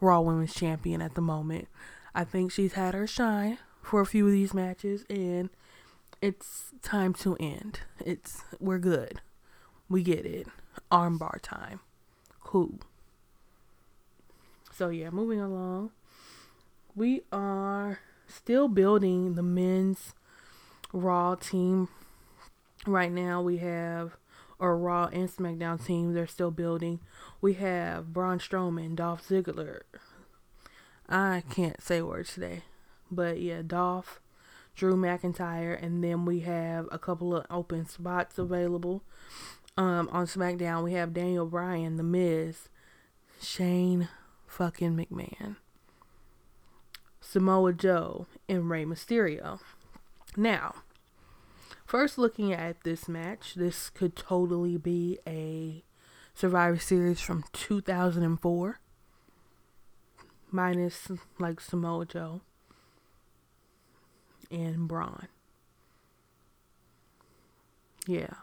Raw 0.00 0.20
Women's 0.20 0.54
Champion 0.54 1.00
at 1.00 1.14
the 1.14 1.20
moment. 1.20 1.68
I 2.14 2.24
think 2.24 2.52
she's 2.52 2.74
had 2.74 2.94
her 2.94 3.06
shine 3.06 3.58
for 3.82 4.00
a 4.00 4.06
few 4.06 4.26
of 4.26 4.32
these 4.32 4.54
matches 4.54 5.04
and 5.10 5.50
it's 6.20 6.72
time 6.82 7.12
to 7.14 7.36
end. 7.38 7.80
It's 8.04 8.42
we're 8.60 8.78
good. 8.78 9.20
We 9.88 10.02
get 10.02 10.24
it. 10.24 10.46
Armbar 10.90 11.40
time. 11.42 11.80
Cool. 12.40 12.78
So 14.72 14.88
yeah, 14.88 15.10
moving 15.10 15.40
along. 15.40 15.90
We 16.96 17.22
are 17.32 17.98
still 18.28 18.68
building 18.68 19.34
the 19.34 19.42
men's 19.42 20.14
Raw 20.92 21.34
team. 21.34 21.88
Right 22.86 23.10
now 23.10 23.42
we 23.42 23.58
have 23.58 24.16
or 24.58 24.78
Raw 24.78 25.06
and 25.12 25.28
SmackDown 25.28 25.84
team 25.84 26.14
they're 26.14 26.26
still 26.26 26.50
building. 26.52 27.00
We 27.40 27.54
have 27.54 28.12
Braun 28.12 28.38
Strowman, 28.38 28.94
Dolph 28.94 29.26
Ziggler. 29.26 29.80
I 31.08 31.42
can't 31.50 31.82
say 31.82 32.00
words 32.00 32.34
today. 32.34 32.62
But 33.10 33.40
yeah, 33.40 33.62
Dolph, 33.66 34.20
Drew 34.74 34.94
McIntyre, 34.94 35.80
and 35.80 36.02
then 36.02 36.24
we 36.24 36.40
have 36.40 36.88
a 36.90 36.98
couple 36.98 37.34
of 37.36 37.44
open 37.50 37.86
spots 37.86 38.38
available. 38.38 39.02
Um, 39.76 40.08
on 40.12 40.26
SmackDown, 40.26 40.84
we 40.84 40.92
have 40.92 41.12
Daniel 41.12 41.46
Bryan, 41.46 41.96
The 41.96 42.02
Miz, 42.04 42.68
Shane 43.42 44.08
fucking 44.46 44.96
McMahon, 44.96 45.56
Samoa 47.34 47.72
Joe, 47.72 48.26
and 48.48 48.70
Rey 48.70 48.84
Mysterio. 48.84 49.58
Now, 50.36 50.76
first 51.84 52.16
looking 52.16 52.52
at 52.52 52.84
this 52.84 53.08
match, 53.08 53.54
this 53.54 53.90
could 53.90 54.14
totally 54.14 54.76
be 54.76 55.18
a 55.26 55.82
Survivor 56.32 56.78
Series 56.78 57.20
from 57.20 57.42
2004, 57.52 58.78
minus 60.50 61.10
like 61.40 61.60
Samoa 61.60 62.06
Joe 62.06 62.40
and 64.50 64.86
Braun. 64.86 65.26
Yeah 68.06 68.34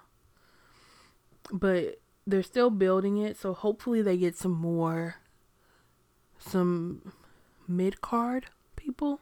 but 1.52 2.00
they're 2.26 2.44
still 2.44 2.70
building 2.70 3.18
it, 3.18 3.38
so 3.38 3.54
hopefully 3.54 4.02
they 4.02 4.18
get 4.18 4.38
some 4.38 4.54
more 4.54 5.16
some 6.40 7.14
mid 7.68 8.02
card 8.02 8.48
people 8.82 9.22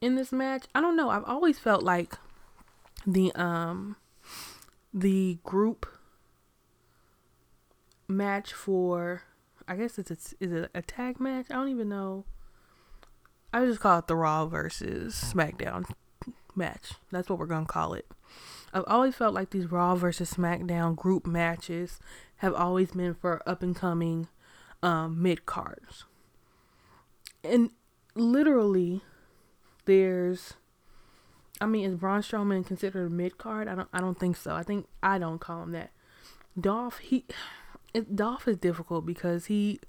in 0.00 0.14
this 0.14 0.32
match. 0.32 0.66
I 0.74 0.80
don't 0.80 0.96
know. 0.96 1.10
I've 1.10 1.24
always 1.24 1.58
felt 1.58 1.82
like 1.82 2.14
the 3.06 3.32
um 3.34 3.96
the 4.92 5.38
group 5.44 5.86
match 8.06 8.52
for 8.52 9.22
I 9.66 9.76
guess 9.76 9.98
it's 9.98 10.10
a, 10.10 10.16
is 10.40 10.52
it 10.52 10.70
a 10.74 10.82
tag 10.82 11.20
match? 11.20 11.46
I 11.50 11.54
don't 11.54 11.68
even 11.68 11.88
know. 11.88 12.24
I 13.52 13.64
just 13.64 13.80
call 13.80 13.98
it 13.98 14.06
the 14.06 14.16
Raw 14.16 14.46
versus 14.46 15.32
SmackDown 15.34 15.90
match. 16.54 16.92
That's 17.10 17.28
what 17.28 17.38
we're 17.38 17.46
gonna 17.46 17.66
call 17.66 17.94
it. 17.94 18.06
I've 18.72 18.84
always 18.86 19.14
felt 19.14 19.34
like 19.34 19.50
these 19.50 19.70
Raw 19.70 19.94
versus 19.94 20.32
SmackDown 20.32 20.96
group 20.96 21.26
matches 21.26 21.98
have 22.36 22.54
always 22.54 22.92
been 22.92 23.14
for 23.14 23.42
up 23.46 23.62
and 23.62 23.74
coming 23.74 24.28
um, 24.82 25.22
mid 25.22 25.46
cards. 25.46 26.04
And 27.42 27.70
literally, 28.20 29.02
there's, 29.84 30.54
I 31.60 31.66
mean, 31.66 31.90
is 31.90 31.96
Braun 31.96 32.22
Strowman 32.22 32.66
considered 32.66 33.06
a 33.06 33.10
mid 33.10 33.38
card? 33.38 33.68
I 33.68 33.74
don't, 33.74 33.88
I 33.92 34.00
don't 34.00 34.18
think 34.18 34.36
so. 34.36 34.54
I 34.54 34.62
think 34.62 34.86
I 35.02 35.18
don't 35.18 35.40
call 35.40 35.62
him 35.62 35.72
that. 35.72 35.90
Dolph, 36.58 36.98
he, 36.98 37.24
Dolph 38.14 38.48
is 38.48 38.56
difficult 38.56 39.06
because 39.06 39.46
he, 39.46 39.80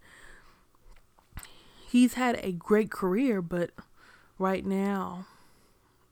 he's 1.90 2.14
had 2.14 2.40
a 2.44 2.52
great 2.52 2.92
career, 2.92 3.42
but 3.42 3.72
right 4.38 4.66
now, 4.66 5.26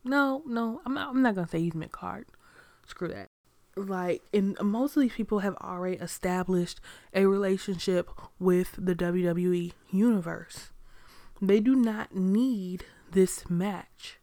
no, 0.03 0.41
no, 0.45 0.81
I'm 0.85 0.93
not, 0.93 1.09
I'm 1.09 1.21
not 1.21 1.35
gonna 1.35 1.47
say 1.47 1.59
he's 1.59 1.75
mid 1.75 1.91
card 1.91 2.25
screw 2.87 3.09
that. 3.09 3.29
Like, 3.75 4.23
and 4.33 4.57
most 4.61 4.97
of 4.97 5.01
these 5.01 5.13
people 5.13 5.39
have 5.39 5.55
already 5.57 5.97
established 5.97 6.79
a 7.13 7.27
relationship 7.27 8.09
with 8.39 8.73
the 8.77 8.95
WWE 8.95 9.73
universe. 9.91 10.71
They 11.41 11.59
do 11.59 11.75
not 11.75 12.15
need 12.15 12.85
this 13.11 13.49
match. 13.49 14.19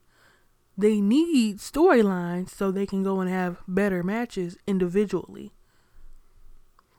They 0.76 1.00
need 1.00 1.58
storylines 1.58 2.50
so 2.50 2.70
they 2.70 2.86
can 2.86 3.02
go 3.02 3.20
and 3.20 3.30
have 3.30 3.58
better 3.68 4.02
matches 4.02 4.56
individually. 4.66 5.52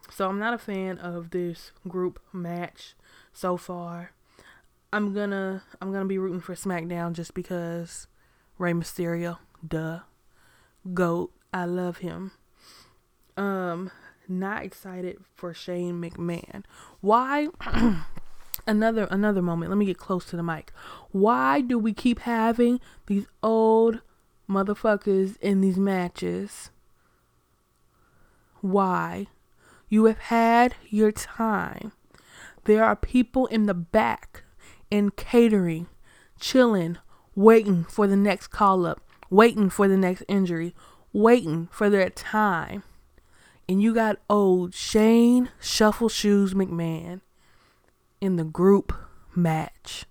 So 0.10 0.30
I'm 0.30 0.40
not 0.40 0.54
a 0.54 0.58
fan 0.58 0.98
of 0.98 1.32
this 1.32 1.72
group 1.88 2.22
match 2.32 2.96
so 3.34 3.58
far. 3.58 4.12
I'm 4.94 5.14
gonna 5.14 5.64
I'm 5.82 5.92
gonna 5.92 6.06
be 6.06 6.18
rooting 6.18 6.40
for 6.40 6.56
SmackDown 6.56 7.14
just 7.14 7.34
because 7.34 8.08
Rey 8.58 8.72
Mysterio, 8.72 9.40
duh, 9.68 10.00
goat. 10.94 11.32
I 11.52 11.66
love 11.66 11.98
him. 11.98 12.32
Um, 13.36 13.92
not 14.28 14.64
excited 14.64 15.18
for 15.34 15.54
Shane 15.54 16.02
McMahon. 16.02 16.64
Why? 17.02 17.50
another 18.68 19.08
another 19.12 19.42
moment. 19.42 19.70
Let 19.70 19.78
me 19.78 19.86
get 19.86 19.98
close 19.98 20.26
to 20.26 20.36
the 20.36 20.44
mic. 20.44 20.72
Why 21.12 21.62
do 21.62 21.78
we 21.78 21.94
keep 21.94 22.20
having 22.20 22.80
these 23.08 23.26
old 23.42 24.02
motherfuckers 24.50 25.38
in 25.42 25.62
these 25.62 25.78
matches? 25.78 26.72
Why? 28.62 29.28
You 29.90 30.06
have 30.06 30.18
had 30.18 30.76
your 30.90 31.12
time. 31.12 31.92
There 32.66 32.84
are 32.84 32.96
people 32.96 33.46
in 33.48 33.68
the 33.68 33.76
back 33.76 34.44
in 34.90 35.12
catering, 35.12 35.88
chilling, 36.40 36.98
waiting 37.36 37.84
for 37.84 38.08
the 38.08 38.16
next 38.16 38.48
call 38.48 38.86
up, 38.86 39.02
waiting 39.30 39.70
for 39.70 39.88
the 39.88 39.98
next 39.98 40.24
injury, 40.28 40.74
waiting 41.14 41.68
for 41.72 41.90
their 41.90 42.10
time. 42.10 42.84
And 43.70 43.82
you 43.82 43.94
got 43.94 44.20
old 44.30 44.74
Shane 44.74 45.50
Shuffle 45.60 46.10
Shoes 46.10 46.54
McMahon 46.54 47.22
in 48.26 48.38
the 48.38 48.44
group 48.44 48.92
match. 49.36 50.06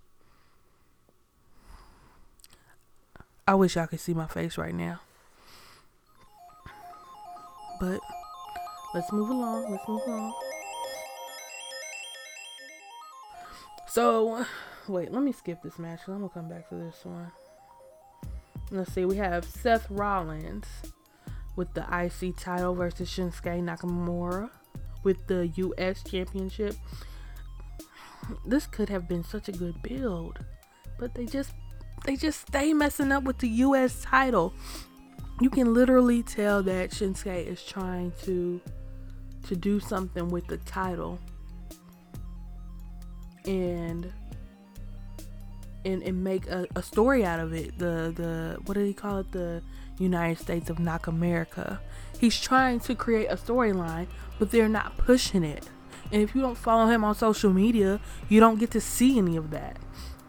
I 3.46 3.56
wish 3.56 3.74
y'all 3.74 3.88
could 3.88 3.98
see 3.98 4.14
my 4.14 4.28
face 4.28 4.56
right 4.56 4.72
now. 4.74 5.00
But 7.80 7.98
let's 8.94 9.10
move 9.12 9.30
along. 9.30 9.68
Let's 9.68 9.88
move 9.88 10.02
along. 10.06 10.32
So, 13.88 14.46
wait, 14.86 15.10
let 15.10 15.24
me 15.24 15.32
skip 15.32 15.60
this 15.64 15.80
match. 15.80 16.00
I'm 16.06 16.22
to 16.22 16.28
come 16.28 16.48
back 16.48 16.68
to 16.68 16.76
this 16.76 17.04
one. 17.04 17.32
Let's 18.70 18.92
see, 18.92 19.04
we 19.04 19.16
have 19.16 19.44
Seth 19.44 19.90
Rollins 19.90 20.66
with 21.56 21.74
the 21.74 21.82
IC 21.82 22.36
title 22.36 22.74
versus 22.74 23.10
Shinsuke 23.10 23.60
Nakamura 23.60 24.50
with 25.02 25.26
the 25.26 25.48
US 25.48 26.04
Championship. 26.04 26.76
This 28.46 28.66
could 28.66 28.88
have 28.88 29.08
been 29.08 29.24
such 29.24 29.48
a 29.48 29.52
good 29.52 29.82
build, 29.82 30.38
but 30.98 31.14
they 31.14 31.26
just 31.26 31.52
they 32.04 32.16
just 32.16 32.40
stay 32.42 32.72
messing 32.72 33.12
up 33.12 33.24
with 33.24 33.38
the 33.38 33.48
US 33.48 34.02
title. 34.02 34.54
You 35.40 35.50
can 35.50 35.74
literally 35.74 36.22
tell 36.22 36.62
that 36.62 36.90
Shinsuke 36.90 37.46
is 37.46 37.64
trying 37.64 38.12
to 38.22 38.60
to 39.48 39.56
do 39.56 39.80
something 39.80 40.28
with 40.28 40.46
the 40.46 40.58
title. 40.58 41.18
And 43.46 44.12
and, 45.84 46.02
and 46.02 46.24
make 46.24 46.46
a, 46.46 46.66
a 46.76 46.82
story 46.82 47.24
out 47.24 47.40
of 47.40 47.52
it. 47.52 47.78
The 47.78 48.12
the 48.14 48.58
what 48.64 48.74
did 48.74 48.86
he 48.86 48.94
call 48.94 49.18
it? 49.18 49.32
The 49.32 49.62
United 49.98 50.38
States 50.38 50.70
of 50.70 50.78
Knock 50.78 51.06
America. 51.06 51.80
He's 52.18 52.40
trying 52.40 52.80
to 52.80 52.94
create 52.94 53.26
a 53.26 53.36
storyline, 53.36 54.06
but 54.38 54.50
they're 54.50 54.68
not 54.68 54.96
pushing 54.96 55.44
it. 55.44 55.68
And 56.14 56.22
if 56.22 56.32
you 56.32 56.42
don't 56.42 56.56
follow 56.56 56.86
him 56.86 57.02
on 57.02 57.16
social 57.16 57.52
media, 57.52 57.98
you 58.28 58.38
don't 58.38 58.60
get 58.60 58.70
to 58.70 58.80
see 58.80 59.18
any 59.18 59.36
of 59.36 59.50
that. 59.50 59.78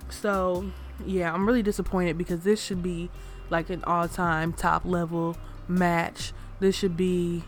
So, 0.09 0.71
yeah, 1.05 1.31
I'm 1.31 1.45
really 1.45 1.61
disappointed 1.61 2.17
because 2.17 2.39
this 2.39 2.59
should 2.59 2.81
be 2.81 3.11
like 3.51 3.69
an 3.69 3.83
all 3.83 4.07
time 4.07 4.51
top 4.51 4.83
level 4.83 5.37
match. 5.67 6.33
This 6.59 6.75
should 6.75 6.97
be 6.97 7.43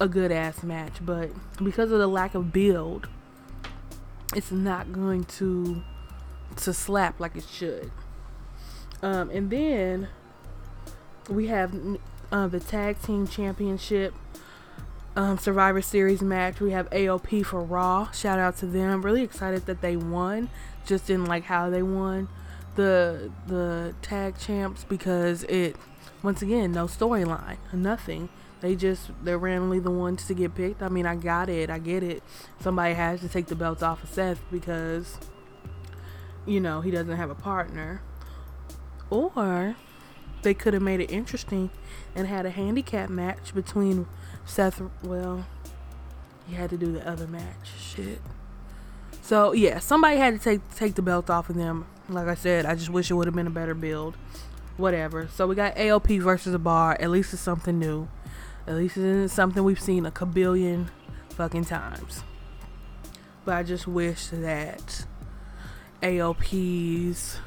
a 0.00 0.08
good 0.08 0.32
ass 0.32 0.62
match. 0.62 0.94
But 1.02 1.28
because 1.62 1.92
of 1.92 1.98
the 1.98 2.06
lack 2.06 2.34
of 2.34 2.54
build, 2.54 3.06
it's 4.34 4.50
not 4.50 4.90
going 4.90 5.24
to 5.24 5.82
to 6.56 6.72
slap 6.72 7.20
like 7.20 7.36
it 7.36 7.44
should. 7.44 7.90
Um, 9.02 9.28
and 9.28 9.50
then 9.50 10.08
we 11.28 11.48
have 11.48 11.78
uh, 12.32 12.46
the 12.46 12.60
tag 12.60 13.02
team 13.02 13.26
championship 13.26 14.14
um, 15.16 15.38
Survivor 15.38 15.82
Series 15.82 16.22
match. 16.22 16.60
We 16.60 16.72
have 16.72 16.90
AOP 16.90 17.46
for 17.46 17.60
Raw. 17.62 18.10
Shout 18.12 18.38
out 18.38 18.56
to 18.58 18.66
them. 18.66 19.02
Really 19.02 19.22
excited 19.22 19.66
that 19.66 19.80
they 19.80 19.96
won. 19.96 20.50
Just 20.86 21.06
didn't 21.06 21.26
like 21.26 21.44
how 21.44 21.70
they 21.70 21.82
won 21.82 22.28
the 22.74 23.30
the 23.46 23.94
tag 24.02 24.38
champs 24.38 24.84
because 24.84 25.44
it 25.44 25.76
once 26.22 26.42
again 26.42 26.72
no 26.72 26.86
storyline, 26.86 27.58
nothing. 27.72 28.28
They 28.60 28.74
just 28.74 29.10
they're 29.22 29.38
randomly 29.38 29.78
the 29.78 29.90
ones 29.90 30.26
to 30.26 30.34
get 30.34 30.54
picked. 30.54 30.82
I 30.82 30.88
mean, 30.88 31.06
I 31.06 31.16
got 31.16 31.48
it. 31.48 31.70
I 31.70 31.78
get 31.78 32.02
it. 32.02 32.22
Somebody 32.60 32.94
has 32.94 33.20
to 33.20 33.28
take 33.28 33.46
the 33.46 33.54
belts 33.54 33.82
off 33.82 34.02
of 34.02 34.08
Seth 34.08 34.40
because 34.50 35.18
you 36.46 36.60
know 36.60 36.80
he 36.80 36.90
doesn't 36.90 37.16
have 37.16 37.30
a 37.30 37.34
partner. 37.34 38.00
Or 39.10 39.76
they 40.42 40.54
could 40.54 40.74
have 40.74 40.82
made 40.82 41.00
it 41.00 41.10
interesting 41.10 41.70
and 42.14 42.26
had 42.26 42.46
a 42.46 42.50
handicap 42.50 43.10
match 43.10 43.54
between 43.54 44.06
Seth. 44.44 44.82
Well, 45.02 45.46
he 46.46 46.54
had 46.54 46.70
to 46.70 46.76
do 46.76 46.92
the 46.92 47.06
other 47.08 47.26
match. 47.26 47.68
Shit. 47.78 48.20
So 49.22 49.52
yeah, 49.52 49.78
somebody 49.78 50.16
had 50.16 50.34
to 50.34 50.38
take 50.38 50.74
take 50.74 50.94
the 50.94 51.02
belt 51.02 51.30
off 51.30 51.48
of 51.48 51.56
them. 51.56 51.86
Like 52.08 52.28
I 52.28 52.34
said, 52.34 52.66
I 52.66 52.74
just 52.74 52.90
wish 52.90 53.10
it 53.10 53.14
would 53.14 53.26
have 53.26 53.34
been 53.34 53.46
a 53.46 53.50
better 53.50 53.74
build. 53.74 54.16
Whatever. 54.76 55.28
So 55.32 55.46
we 55.46 55.54
got 55.54 55.76
AOP 55.76 56.20
versus 56.20 56.52
a 56.52 56.58
bar. 56.58 56.96
At 57.00 57.10
least 57.10 57.32
it's 57.32 57.40
something 57.40 57.78
new. 57.78 58.08
At 58.66 58.74
least 58.74 58.96
it 58.96 59.04
isn't 59.04 59.28
something 59.28 59.62
we've 59.62 59.80
seen 59.80 60.04
a 60.04 60.10
kabillion 60.10 60.88
fucking 61.30 61.64
times. 61.66 62.22
But 63.44 63.54
I 63.56 63.62
just 63.62 63.86
wish 63.86 64.28
that 64.28 65.06
AOP's 66.02 67.38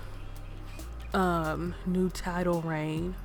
um, 1.13 1.75
new 1.85 2.09
title 2.09 2.61
reign 2.61 3.15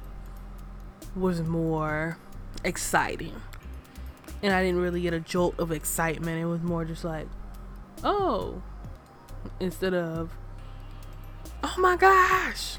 was 1.15 1.43
more 1.43 2.19
exciting. 2.65 3.41
And 4.43 4.53
I 4.53 4.63
didn't 4.63 4.81
really 4.81 5.01
get 5.01 5.15
a 5.15 5.21
jolt 5.21 5.59
of 5.59 5.71
excitement. 5.71 6.41
It 6.41 6.47
was 6.47 6.63
more 6.63 6.85
just 6.85 7.05
like, 7.05 7.29
oh, 8.03 8.63
instead 9.61 9.95
of, 9.95 10.33
oh 11.63 11.75
my 11.79 11.97
gosh. 11.97 12.79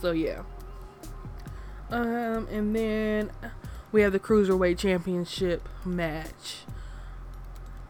So 0.00 0.12
yeah. 0.12 0.42
Um, 1.90 2.48
and 2.50 2.74
then 2.74 3.30
we 3.92 4.00
have 4.02 4.12
the 4.12 4.18
Cruiserweight 4.18 4.78
Championship 4.78 5.68
match. 5.84 6.64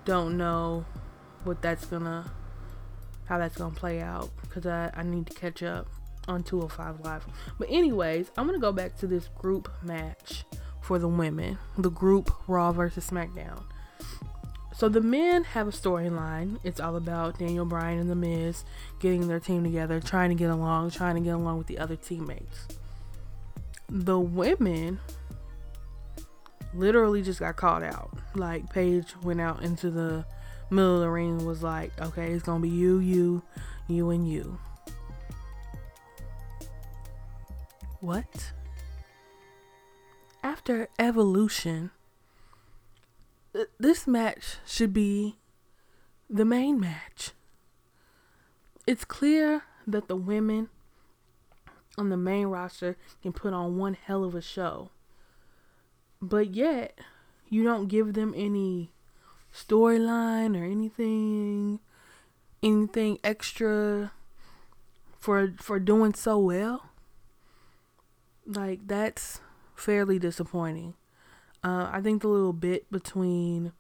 Don't 0.04 0.36
know 0.36 0.84
what 1.44 1.62
that's 1.62 1.86
gonna 1.86 2.30
how 3.26 3.38
that's 3.38 3.56
gonna 3.56 3.74
play 3.74 4.00
out 4.00 4.30
because 4.42 4.66
I, 4.66 4.90
I 4.94 5.04
need 5.04 5.26
to 5.28 5.34
catch 5.34 5.62
up 5.62 5.86
on 6.28 6.42
205 6.42 7.00
Live. 7.00 7.26
But 7.58 7.68
anyways, 7.70 8.30
I'm 8.36 8.46
gonna 8.46 8.58
go 8.58 8.72
back 8.72 8.96
to 8.98 9.06
this 9.06 9.28
group 9.38 9.72
match 9.82 10.44
for 10.92 10.98
the 10.98 11.08
women, 11.08 11.56
the 11.78 11.88
group 11.88 12.30
Raw 12.46 12.70
versus 12.70 13.08
SmackDown. 13.08 13.62
So 14.76 14.90
the 14.90 15.00
men 15.00 15.42
have 15.44 15.66
a 15.66 15.70
storyline. 15.70 16.58
It's 16.64 16.80
all 16.80 16.96
about 16.96 17.38
Daniel 17.38 17.64
Bryan 17.64 17.98
and 17.98 18.10
The 18.10 18.14
Miz 18.14 18.62
getting 19.00 19.26
their 19.26 19.40
team 19.40 19.64
together, 19.64 20.00
trying 20.00 20.28
to 20.28 20.34
get 20.34 20.50
along, 20.50 20.90
trying 20.90 21.14
to 21.14 21.22
get 21.22 21.30
along 21.30 21.56
with 21.56 21.66
the 21.66 21.78
other 21.78 21.96
teammates. 21.96 22.68
The 23.88 24.20
women 24.20 25.00
literally 26.74 27.22
just 27.22 27.40
got 27.40 27.56
called 27.56 27.84
out. 27.84 28.10
Like 28.34 28.70
Paige 28.70 29.16
went 29.22 29.40
out 29.40 29.62
into 29.62 29.90
the 29.90 30.26
middle 30.68 30.96
of 30.96 31.00
the 31.00 31.08
ring 31.08 31.46
was 31.46 31.62
like, 31.62 31.98
okay, 32.02 32.32
it's 32.32 32.42
gonna 32.42 32.60
be 32.60 32.68
you, 32.68 32.98
you, 32.98 33.42
you, 33.88 34.10
and 34.10 34.28
you. 34.28 34.58
What? 38.00 38.52
After 40.42 40.88
evolution, 40.98 41.90
this 43.78 44.06
match 44.06 44.56
should 44.66 44.92
be 44.92 45.36
the 46.28 46.44
main 46.44 46.80
match. 46.80 47.32
It's 48.86 49.04
clear 49.04 49.62
that 49.86 50.08
the 50.08 50.16
women 50.16 50.68
on 51.96 52.08
the 52.08 52.16
main 52.16 52.46
roster 52.46 52.96
can 53.22 53.32
put 53.32 53.52
on 53.52 53.76
one 53.76 53.94
hell 53.94 54.24
of 54.24 54.34
a 54.34 54.40
show. 54.40 54.90
But 56.20 56.54
yet, 56.54 56.98
you 57.48 57.62
don't 57.62 57.88
give 57.88 58.14
them 58.14 58.32
any 58.36 58.90
storyline 59.52 60.58
or 60.58 60.64
anything 60.64 61.78
anything 62.62 63.18
extra 63.22 64.12
for 65.18 65.52
for 65.58 65.78
doing 65.78 66.14
so 66.14 66.38
well 66.38 66.88
like 68.46 68.86
that's 68.86 69.40
fairly 69.82 70.18
disappointing 70.18 70.94
uh, 71.64 71.88
i 71.92 72.00
think 72.00 72.22
the 72.22 72.28
little 72.28 72.52
bit 72.52 72.90
between 72.90 73.72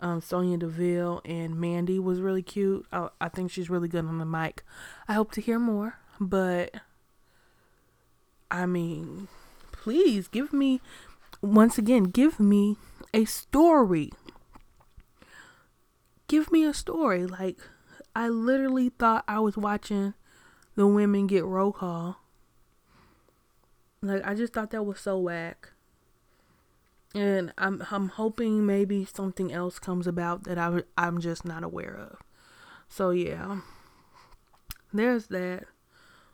um, 0.00 0.20
sonya 0.20 0.56
deville 0.56 1.20
and 1.24 1.58
mandy 1.58 1.98
was 1.98 2.20
really 2.20 2.42
cute 2.42 2.86
I, 2.92 3.08
I 3.20 3.28
think 3.28 3.50
she's 3.50 3.68
really 3.70 3.88
good 3.88 4.04
on 4.04 4.18
the 4.18 4.24
mic 4.24 4.62
i 5.08 5.14
hope 5.14 5.32
to 5.32 5.40
hear 5.40 5.58
more 5.58 5.98
but 6.20 6.74
i 8.50 8.66
mean 8.66 9.28
please 9.72 10.28
give 10.28 10.52
me 10.52 10.80
once 11.42 11.78
again 11.78 12.04
give 12.04 12.38
me 12.38 12.76
a 13.12 13.24
story 13.24 14.12
give 16.28 16.52
me 16.52 16.64
a 16.64 16.74
story. 16.74 17.26
Like, 17.26 17.58
I 18.14 18.28
literally 18.28 18.90
thought 18.90 19.24
I 19.26 19.40
was 19.40 19.56
watching 19.56 20.14
the 20.76 20.86
women 20.86 21.26
get 21.26 21.44
roll 21.44 21.72
call. 21.72 22.20
Like, 24.00 24.24
I 24.24 24.34
just 24.34 24.52
thought 24.52 24.70
that 24.70 24.84
was 24.84 25.00
so 25.00 25.18
whack. 25.18 25.70
And 27.14 27.52
I'm 27.56 27.82
I'm 27.90 28.10
hoping 28.10 28.66
maybe 28.66 29.06
something 29.06 29.50
else 29.50 29.78
comes 29.78 30.06
about 30.06 30.44
that 30.44 30.58
I 30.58 30.82
I'm 30.96 31.20
just 31.20 31.44
not 31.44 31.64
aware 31.64 31.96
of. 31.96 32.18
So 32.88 33.10
yeah, 33.10 33.60
there's 34.92 35.28
that. 35.28 35.64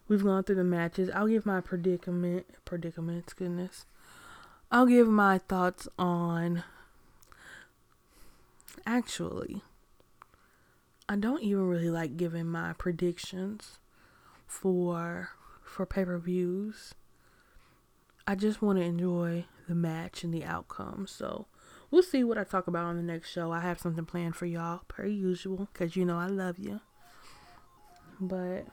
We've 0.08 0.24
gone 0.24 0.42
through 0.42 0.56
the 0.56 0.64
matches. 0.64 1.10
I'll 1.14 1.28
give 1.28 1.46
my 1.46 1.60
predicament 1.60 2.46
predicaments. 2.64 3.32
Goodness, 3.32 3.86
I'll 4.70 4.86
give 4.86 5.06
my 5.06 5.38
thoughts 5.38 5.86
on 5.96 6.64
actually 8.84 9.62
I 11.08 11.16
don't 11.16 11.42
even 11.42 11.68
really 11.68 11.90
like 11.90 12.16
giving 12.16 12.46
my 12.46 12.72
predictions 12.72 13.78
for 14.46 15.30
for 15.62 15.84
pay-per-views. 15.84 16.94
I 18.26 18.34
just 18.34 18.62
want 18.62 18.78
to 18.78 18.84
enjoy 18.84 19.44
the 19.68 19.74
match 19.74 20.24
and 20.24 20.32
the 20.32 20.44
outcome. 20.44 21.06
So, 21.08 21.46
we'll 21.90 22.02
see 22.02 22.24
what 22.24 22.38
I 22.38 22.44
talk 22.44 22.66
about 22.66 22.84
on 22.84 22.96
the 22.96 23.02
next 23.02 23.30
show. 23.30 23.52
I 23.52 23.60
have 23.60 23.78
something 23.78 24.04
planned 24.04 24.36
for 24.36 24.46
y'all 24.46 24.82
per 24.88 25.06
usual 25.06 25.68
cuz 25.74 25.96
you 25.96 26.04
know 26.04 26.18
I 26.18 26.26
love 26.26 26.58
you. 26.58 26.80
But 28.20 28.66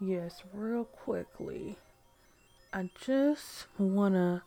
yes, 0.00 0.42
real 0.52 0.84
quickly, 0.84 1.76
I 2.72 2.90
just 3.00 3.66
want 3.78 4.14
to 4.14 4.42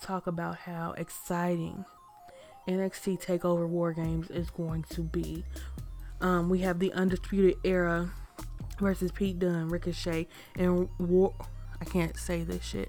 talk 0.00 0.26
about 0.26 0.58
how 0.58 0.92
exciting 0.92 1.84
NXT 2.68 3.20
Takeover 3.22 3.68
War 3.68 3.92
Games 3.92 4.30
is 4.30 4.50
going 4.50 4.84
to 4.90 5.02
be 5.02 5.44
um, 6.22 6.48
we 6.48 6.60
have 6.60 6.78
the 6.78 6.92
Undisputed 6.92 7.56
Era 7.64 8.10
versus 8.78 9.10
Pete 9.10 9.40
Dunne, 9.40 9.68
Ricochet, 9.68 10.28
and 10.56 10.88
War. 10.98 11.34
I 11.80 11.84
can't 11.84 12.16
say 12.16 12.44
this 12.44 12.64
shit. 12.64 12.88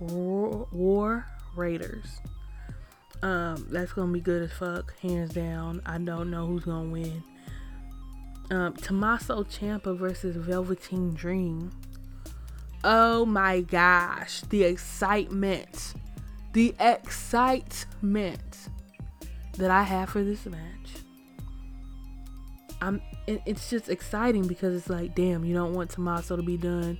War, 0.00 1.26
Raiders. 1.54 2.20
Um, 3.22 3.66
that's 3.70 3.92
gonna 3.92 4.12
be 4.12 4.20
good 4.20 4.42
as 4.42 4.52
fuck, 4.52 4.98
hands 5.00 5.34
down. 5.34 5.82
I 5.84 5.98
don't 5.98 6.30
know 6.30 6.46
who's 6.46 6.64
gonna 6.64 6.88
win. 6.88 7.22
Um, 8.50 8.74
Tommaso 8.74 9.44
Ciampa 9.44 9.96
versus 9.96 10.36
Velveteen 10.36 11.14
Dream. 11.14 11.70
Oh 12.82 13.26
my 13.26 13.60
gosh, 13.60 14.40
the 14.48 14.64
excitement, 14.64 15.94
the 16.54 16.74
excitement 16.80 18.68
that 19.58 19.70
I 19.70 19.82
have 19.82 20.08
for 20.08 20.24
this 20.24 20.46
match. 20.46 20.90
I'm. 22.80 23.02
It's 23.26 23.70
just 23.70 23.88
exciting 23.88 24.48
because 24.48 24.74
it's 24.74 24.88
like, 24.88 25.14
damn, 25.14 25.44
you 25.44 25.54
don't 25.54 25.74
want 25.74 25.90
Tommaso 25.90 26.36
to 26.36 26.42
be 26.42 26.56
done 26.56 26.98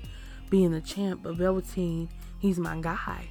being 0.50 0.70
the 0.70 0.80
champ, 0.80 1.20
but 1.22 1.36
Velveteen, 1.36 2.08
he's 2.40 2.58
my 2.58 2.80
guy. 2.80 3.28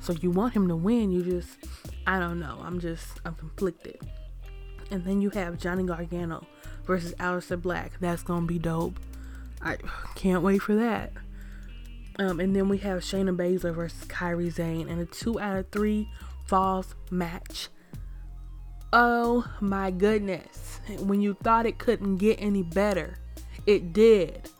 So 0.00 0.12
you 0.12 0.30
want 0.30 0.54
him 0.54 0.68
to 0.68 0.76
win. 0.76 1.10
You 1.10 1.22
just, 1.22 1.58
I 2.06 2.18
don't 2.18 2.40
know. 2.40 2.58
I'm 2.62 2.80
just, 2.80 3.20
I'm 3.24 3.34
conflicted. 3.34 4.00
And 4.90 5.04
then 5.04 5.22
you 5.22 5.30
have 5.30 5.58
Johnny 5.58 5.84
Gargano 5.84 6.46
versus 6.84 7.14
Aleister 7.14 7.60
Black. 7.60 7.92
That's 8.00 8.22
gonna 8.22 8.46
be 8.46 8.58
dope. 8.58 8.98
I 9.60 9.78
can't 10.14 10.42
wait 10.42 10.62
for 10.62 10.74
that. 10.74 11.12
Um, 12.18 12.40
and 12.40 12.54
then 12.54 12.68
we 12.68 12.78
have 12.78 13.00
Shayna 13.00 13.34
Baszler 13.34 13.74
versus 13.74 14.04
Kairi 14.06 14.52
Sane 14.52 14.88
in 14.88 14.98
a 14.98 15.06
two 15.06 15.40
out 15.40 15.56
of 15.56 15.70
three 15.70 16.08
falls 16.46 16.94
match. 17.10 17.68
Oh 18.92 19.46
my 19.60 19.90
goodness. 19.90 20.80
When 20.98 21.22
you 21.22 21.34
thought 21.42 21.64
it 21.64 21.78
couldn't 21.78 22.18
get 22.18 22.36
any 22.40 22.62
better, 22.62 23.16
it 23.66 23.92
did. 23.92 24.50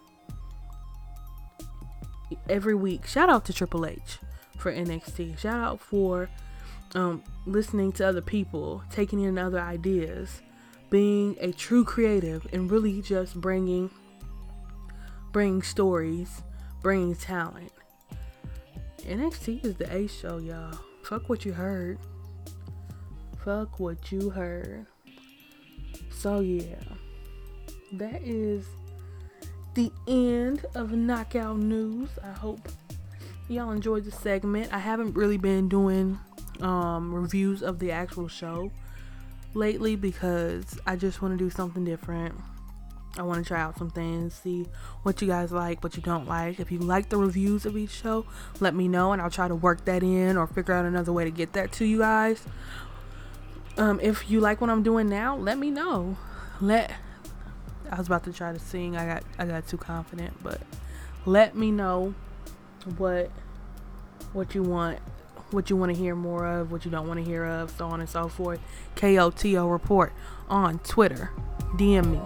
Every 2.49 2.75
week. 2.75 3.07
Shout 3.07 3.29
out 3.29 3.45
to 3.47 3.53
Triple 3.53 3.87
H 3.87 4.19
for 4.59 4.73
NXT. 4.73 5.39
Shout 5.39 5.61
out 5.61 5.81
for 5.81 6.29
um, 6.95 7.23
listening 7.47 7.93
to 7.93 8.07
other 8.07 8.21
people, 8.21 8.83
taking 8.91 9.21
in 9.21 9.39
other 9.39 9.61
ideas, 9.61 10.43
being 10.91 11.37
a 11.41 11.53
true 11.53 11.85
creative, 11.85 12.47
and 12.53 12.71
really 12.71 13.03
just 13.03 13.41
bringing 13.41 13.91
bringing 15.33 15.63
stories, 15.63 16.43
bringing 16.83 17.17
talent. 17.17 17.73
NXT 19.01 19.65
is 19.65 19.77
the 19.77 19.93
A 19.93 20.07
show, 20.07 20.39
y'all. 20.39 20.79
Fuck 21.03 21.29
what 21.29 21.45
you 21.45 21.53
heard. 21.53 21.99
Fuck 23.45 23.81
what 23.81 24.13
you 24.13 24.31
heard. 24.31 24.87
So 26.11 26.41
yeah, 26.41 26.77
that 27.93 28.23
is 28.23 28.65
the 29.75 29.93
end 30.07 30.65
of 30.75 30.93
knockout 30.93 31.59
news. 31.59 32.09
I 32.23 32.33
hope 32.33 32.69
y'all 33.49 33.71
enjoyed 33.71 34.05
the 34.05 34.11
segment. 34.11 34.73
I 34.73 34.79
haven't 34.79 35.15
really 35.15 35.39
been 35.39 35.69
doing 35.69 36.19
um, 36.61 37.15
reviews 37.15 37.63
of 37.63 37.79
the 37.79 37.91
actual 37.91 38.29
show 38.29 38.71
lately 39.55 39.97
because 39.97 40.79
I 40.87 40.97
just 40.97 41.23
want 41.23 41.37
to 41.37 41.45
do 41.45 41.51
something 41.51 41.85
different. 41.85 42.35
I 43.19 43.23
want 43.23 43.45
to 43.45 43.47
try 43.47 43.61
out 43.61 43.77
some 43.77 43.91
things, 43.91 44.35
see 44.35 44.67
what 45.03 45.21
you 45.21 45.29
guys 45.29 45.53
like, 45.53 45.83
what 45.85 45.97
you 45.97 46.03
don't 46.03 46.27
like. 46.27 46.59
If 46.59 46.73
you 46.73 46.79
like 46.79 47.11
the 47.11 47.19
reviews 47.19 47.67
of 47.67 47.77
each 47.77 47.91
show, 47.91 48.25
let 48.59 48.75
me 48.75 48.89
know 48.89 49.13
and 49.13 49.21
I'll 49.21 49.31
try 49.31 49.49
to 49.49 49.55
work 49.55 49.85
that 49.85 50.03
in 50.03 50.39
or 50.39 50.47
figure 50.47 50.73
out 50.73 50.87
another 50.87 51.13
way 51.13 51.25
to 51.25 51.31
get 51.31 51.53
that 51.53 51.73
to 51.73 51.85
you 51.85 51.99
guys. 51.99 52.43
Um, 53.77 54.01
if 54.01 54.31
you 54.31 54.41
like 54.41 54.61
what 54.61 54.71
I'm 54.71 54.83
doing 54.83 55.11
now, 55.11 55.37
let 55.37 55.59
me 55.59 55.71
know. 55.71 56.17
Let 56.61 56.93
I 57.93 57.99
was 57.99 58.07
about 58.07 58.25
to 58.25 58.33
try 58.33 58.55
to 58.55 58.59
sing. 58.59 58.97
I 58.97 59.05
got 59.05 59.23
I 59.39 59.45
got 59.45 59.69
too 59.69 59.77
confident, 59.77 60.33
but 60.43 60.63
let 61.27 61.55
me 61.55 61.71
know 61.71 62.15
what 62.97 63.31
what 64.33 64.55
you 64.55 64.63
want 64.63 64.99
what 65.51 65.69
you 65.69 65.77
want 65.77 65.95
to 65.95 65.99
hear 65.99 66.15
more 66.15 66.47
of, 66.47 66.73
what 66.73 66.87
you 66.87 66.91
don't 66.91 67.07
want 67.07 67.21
to 67.21 67.25
hear 67.25 67.45
of, 67.45 67.71
so 67.71 67.85
on 67.85 68.01
and 68.01 68.09
so 68.09 68.29
forth. 68.29 68.61
KOTO 68.97 69.71
report 69.71 70.15
on 70.49 70.79
Twitter. 70.79 71.33
DM 71.77 72.13
me. 72.13 72.21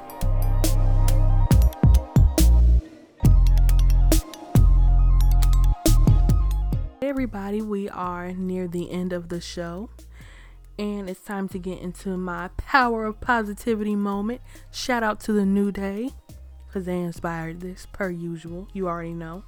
Hey 7.00 7.08
everybody, 7.08 7.60
we 7.60 7.88
are 7.88 8.30
near 8.30 8.68
the 8.68 8.92
end 8.92 9.12
of 9.12 9.30
the 9.30 9.40
show 9.40 9.90
and 10.78 11.08
it's 11.08 11.20
time 11.20 11.48
to 11.48 11.58
get 11.58 11.80
into 11.80 12.16
my 12.16 12.48
power 12.56 13.06
of 13.06 13.20
positivity 13.20 13.96
moment. 13.96 14.40
Shout 14.70 15.02
out 15.02 15.20
to 15.20 15.32
the 15.32 15.46
New 15.46 15.72
Day 15.72 16.10
because 16.66 16.84
they 16.84 17.00
inspired 17.00 17.60
this, 17.60 17.86
per 17.92 18.10
usual. 18.10 18.68
You 18.72 18.88
already 18.88 19.14
know. 19.14 19.44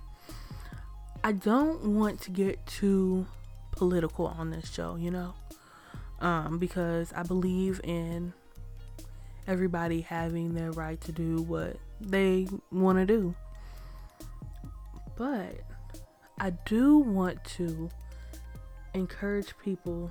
I 1.22 1.32
don't 1.32 1.96
want 1.96 2.20
to 2.22 2.30
get 2.30 2.64
too 2.66 3.26
political 3.72 4.26
on 4.26 4.50
this 4.50 4.72
show, 4.72 4.96
you 4.96 5.10
know, 5.10 5.34
um, 6.20 6.58
because 6.58 7.12
I 7.12 7.22
believe 7.22 7.80
in 7.84 8.32
everybody 9.46 10.00
having 10.02 10.54
their 10.54 10.70
right 10.72 11.00
to 11.02 11.12
do 11.12 11.42
what 11.42 11.76
they 12.00 12.46
want 12.70 12.98
to 12.98 13.06
do. 13.06 13.34
But 15.16 15.60
I 16.38 16.50
do 16.50 16.98
want 16.98 17.42
to 17.56 17.90
encourage 18.94 19.52
people 19.62 20.10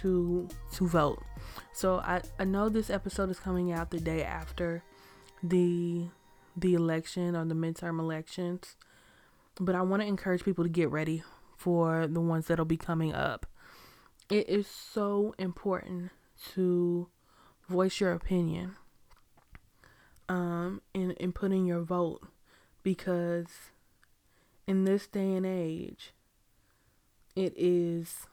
to 0.00 0.48
to 0.74 0.86
vote. 0.86 1.22
So 1.72 1.98
I, 1.98 2.22
I 2.38 2.44
know 2.44 2.68
this 2.68 2.90
episode 2.90 3.30
is 3.30 3.38
coming 3.38 3.72
out 3.72 3.90
the 3.90 4.00
day 4.00 4.22
after 4.22 4.82
the 5.42 6.06
the 6.56 6.74
election 6.74 7.36
or 7.36 7.44
the 7.44 7.54
midterm 7.54 7.98
elections. 7.98 8.76
But 9.60 9.74
I 9.74 9.82
want 9.82 10.02
to 10.02 10.08
encourage 10.08 10.44
people 10.44 10.64
to 10.64 10.70
get 10.70 10.90
ready 10.90 11.22
for 11.56 12.06
the 12.06 12.20
ones 12.20 12.46
that'll 12.46 12.64
be 12.64 12.76
coming 12.76 13.14
up. 13.14 13.46
It 14.30 14.48
is 14.48 14.66
so 14.66 15.34
important 15.38 16.10
to 16.54 17.08
voice 17.68 18.00
your 18.00 18.12
opinion 18.12 18.76
um 20.28 20.80
in, 20.94 21.12
in 21.12 21.32
putting 21.32 21.66
your 21.66 21.80
vote 21.80 22.20
because 22.82 23.46
in 24.66 24.84
this 24.84 25.06
day 25.06 25.34
and 25.34 25.46
age 25.46 26.12
it 27.34 27.52
is 27.56 28.26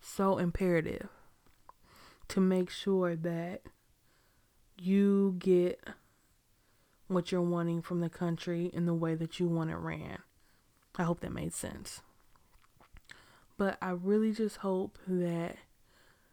so 0.00 0.38
imperative 0.38 1.08
to 2.28 2.40
make 2.40 2.70
sure 2.70 3.16
that 3.16 3.62
you 4.80 5.36
get 5.38 5.80
what 7.08 7.32
you're 7.32 7.40
wanting 7.40 7.82
from 7.82 8.00
the 8.00 8.10
country 8.10 8.70
in 8.72 8.86
the 8.86 8.94
way 8.94 9.14
that 9.14 9.40
you 9.40 9.48
want 9.48 9.70
it 9.70 9.76
ran. 9.76 10.18
I 10.96 11.04
hope 11.04 11.20
that 11.20 11.32
made 11.32 11.54
sense. 11.54 12.02
But 13.56 13.78
I 13.82 13.90
really 13.90 14.32
just 14.32 14.58
hope 14.58 14.98
that 15.06 15.56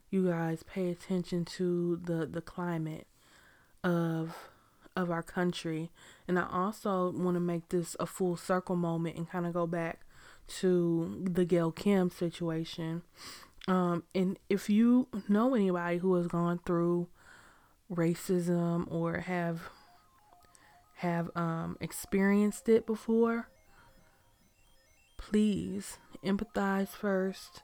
you 0.09 0.27
guys 0.29 0.63
pay 0.63 0.89
attention 0.89 1.43
to 1.43 1.99
the 2.03 2.25
the 2.25 2.41
climate 2.41 3.07
of 3.83 4.35
of 4.95 5.11
our 5.11 5.23
country 5.23 5.91
and 6.27 6.39
I 6.39 6.47
also 6.49 7.11
want 7.11 7.35
to 7.35 7.41
make 7.41 7.69
this 7.69 7.97
a 7.99 8.05
full 8.05 8.37
circle 8.37 8.77
moment 8.77 9.17
and 9.17 9.29
kind 9.29 9.45
of 9.45 9.53
go 9.53 9.67
back 9.67 10.01
to 10.47 11.21
the 11.23 11.43
Gail 11.43 11.71
Kim 11.71 12.09
situation 12.09 13.01
um, 13.67 14.03
and 14.13 14.37
if 14.49 14.69
you 14.69 15.07
know 15.27 15.55
anybody 15.55 15.97
who 15.97 16.15
has 16.15 16.27
gone 16.27 16.59
through 16.65 17.07
racism 17.91 18.91
or 18.91 19.19
have 19.19 19.61
have 20.97 21.29
um, 21.35 21.77
experienced 21.81 22.69
it 22.69 22.85
before, 22.85 23.49
please 25.17 25.97
empathize 26.23 26.89
first 26.89 27.61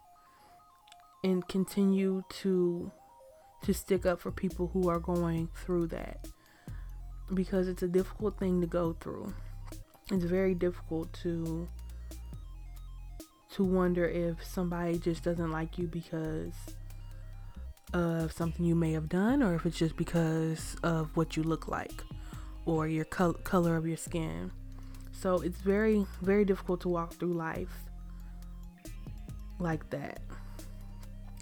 and 1.23 1.47
continue 1.47 2.23
to 2.29 2.91
to 3.63 3.73
stick 3.73 4.05
up 4.05 4.19
for 4.19 4.31
people 4.31 4.71
who 4.73 4.89
are 4.89 4.99
going 4.99 5.47
through 5.55 5.85
that 5.87 6.27
because 7.33 7.67
it's 7.67 7.83
a 7.83 7.87
difficult 7.87 8.37
thing 8.39 8.59
to 8.59 8.67
go 8.67 8.93
through. 8.99 9.33
It's 10.09 10.25
very 10.25 10.55
difficult 10.55 11.13
to 11.21 11.69
to 13.51 13.63
wonder 13.63 14.05
if 14.05 14.43
somebody 14.45 14.97
just 14.97 15.23
doesn't 15.23 15.51
like 15.51 15.77
you 15.77 15.87
because 15.87 16.53
of 17.93 18.31
something 18.31 18.65
you 18.65 18.75
may 18.75 18.93
have 18.93 19.09
done 19.09 19.43
or 19.43 19.55
if 19.55 19.65
it's 19.65 19.77
just 19.77 19.97
because 19.97 20.77
of 20.83 21.15
what 21.17 21.35
you 21.35 21.43
look 21.43 21.67
like 21.67 22.03
or 22.65 22.87
your 22.87 23.05
col- 23.05 23.33
color 23.33 23.75
of 23.75 23.85
your 23.85 23.97
skin. 23.97 24.51
So 25.11 25.41
it's 25.41 25.59
very, 25.59 26.05
very 26.21 26.45
difficult 26.45 26.81
to 26.81 26.89
walk 26.89 27.13
through 27.13 27.33
life 27.33 27.83
like 29.59 29.89
that. 29.89 30.21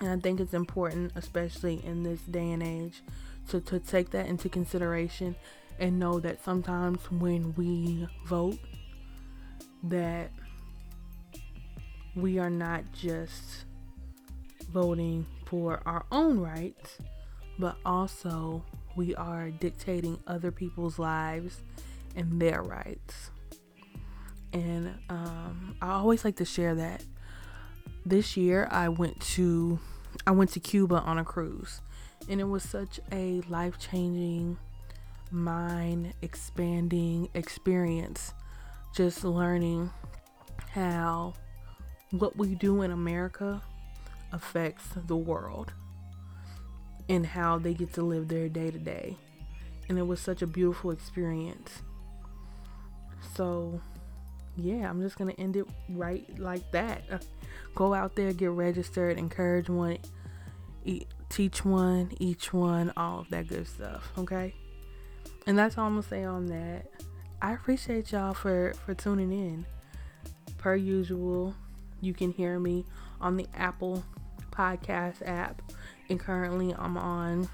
And 0.01 0.09
I 0.09 0.17
think 0.17 0.39
it's 0.39 0.53
important, 0.53 1.11
especially 1.15 1.83
in 1.85 2.03
this 2.03 2.21
day 2.21 2.51
and 2.51 2.63
age, 2.63 3.03
to, 3.49 3.61
to 3.61 3.79
take 3.79 4.11
that 4.11 4.27
into 4.27 4.49
consideration 4.49 5.35
and 5.79 5.99
know 5.99 6.19
that 6.19 6.43
sometimes 6.43 6.99
when 7.11 7.53
we 7.55 8.07
vote, 8.25 8.57
that 9.83 10.31
we 12.15 12.39
are 12.39 12.49
not 12.49 12.83
just 12.93 13.65
voting 14.71 15.25
for 15.45 15.81
our 15.85 16.05
own 16.11 16.39
rights, 16.39 16.97
but 17.57 17.75
also 17.85 18.63
we 18.95 19.15
are 19.15 19.49
dictating 19.49 20.19
other 20.27 20.51
people's 20.51 20.99
lives 20.99 21.61
and 22.15 22.41
their 22.41 22.61
rights. 22.61 23.31
And 24.53 24.93
um, 25.09 25.75
I 25.81 25.91
always 25.91 26.25
like 26.25 26.37
to 26.37 26.45
share 26.45 26.75
that. 26.75 27.03
This 28.05 28.35
year 28.35 28.67
I 28.71 28.89
went 28.89 29.19
to 29.21 29.79
I 30.25 30.31
went 30.31 30.51
to 30.51 30.59
Cuba 30.59 30.95
on 30.95 31.19
a 31.19 31.23
cruise, 31.23 31.81
and 32.27 32.41
it 32.41 32.45
was 32.45 32.63
such 32.63 32.99
a 33.11 33.41
life 33.47 33.77
changing 33.79 34.57
mind 35.31 36.13
expanding 36.23 37.29
experience 37.35 38.33
just 38.95 39.23
learning 39.23 39.91
how 40.71 41.33
what 42.11 42.37
we 42.37 42.55
do 42.55 42.81
in 42.81 42.91
America 42.91 43.61
affects 44.31 44.89
the 44.95 45.15
world 45.15 45.73
and 47.07 47.25
how 47.25 47.57
they 47.57 47.73
get 47.73 47.93
to 47.93 48.03
live 48.03 48.27
their 48.27 48.49
day 48.49 48.71
to 48.71 48.77
day. 48.77 49.17
And 49.87 49.97
it 49.97 50.05
was 50.05 50.19
such 50.19 50.41
a 50.41 50.47
beautiful 50.47 50.91
experience. 50.91 51.81
So, 53.35 53.81
yeah, 54.55 54.89
I'm 54.89 55.01
just 55.01 55.17
going 55.17 55.33
to 55.33 55.39
end 55.39 55.55
it 55.55 55.65
right 55.89 56.27
like 56.37 56.71
that. 56.71 57.25
Go 57.75 57.93
out 57.93 58.15
there, 58.15 58.33
get 58.33 58.51
registered, 58.51 59.17
encourage 59.17 59.69
one, 59.69 59.99
teach 61.29 61.63
one, 61.63 62.11
each 62.19 62.51
one, 62.51 62.91
all 62.97 63.19
of 63.19 63.29
that 63.29 63.47
good 63.47 63.67
stuff. 63.67 64.11
Okay. 64.17 64.53
And 65.47 65.57
that's 65.57 65.77
all 65.77 65.85
I'm 65.85 65.93
going 65.93 66.03
to 66.03 66.09
say 66.09 66.23
on 66.23 66.47
that. 66.47 66.87
I 67.41 67.53
appreciate 67.53 68.11
y'all 68.11 68.33
for, 68.33 68.73
for 68.85 68.93
tuning 68.93 69.31
in. 69.31 69.65
Per 70.57 70.75
usual, 70.75 71.55
you 72.01 72.13
can 72.13 72.31
hear 72.31 72.59
me 72.59 72.85
on 73.21 73.37
the 73.37 73.47
Apple 73.53 74.03
Podcast 74.51 75.27
app. 75.27 75.61
And 76.09 76.19
currently, 76.19 76.73
I'm 76.77 76.97
on 76.97 77.49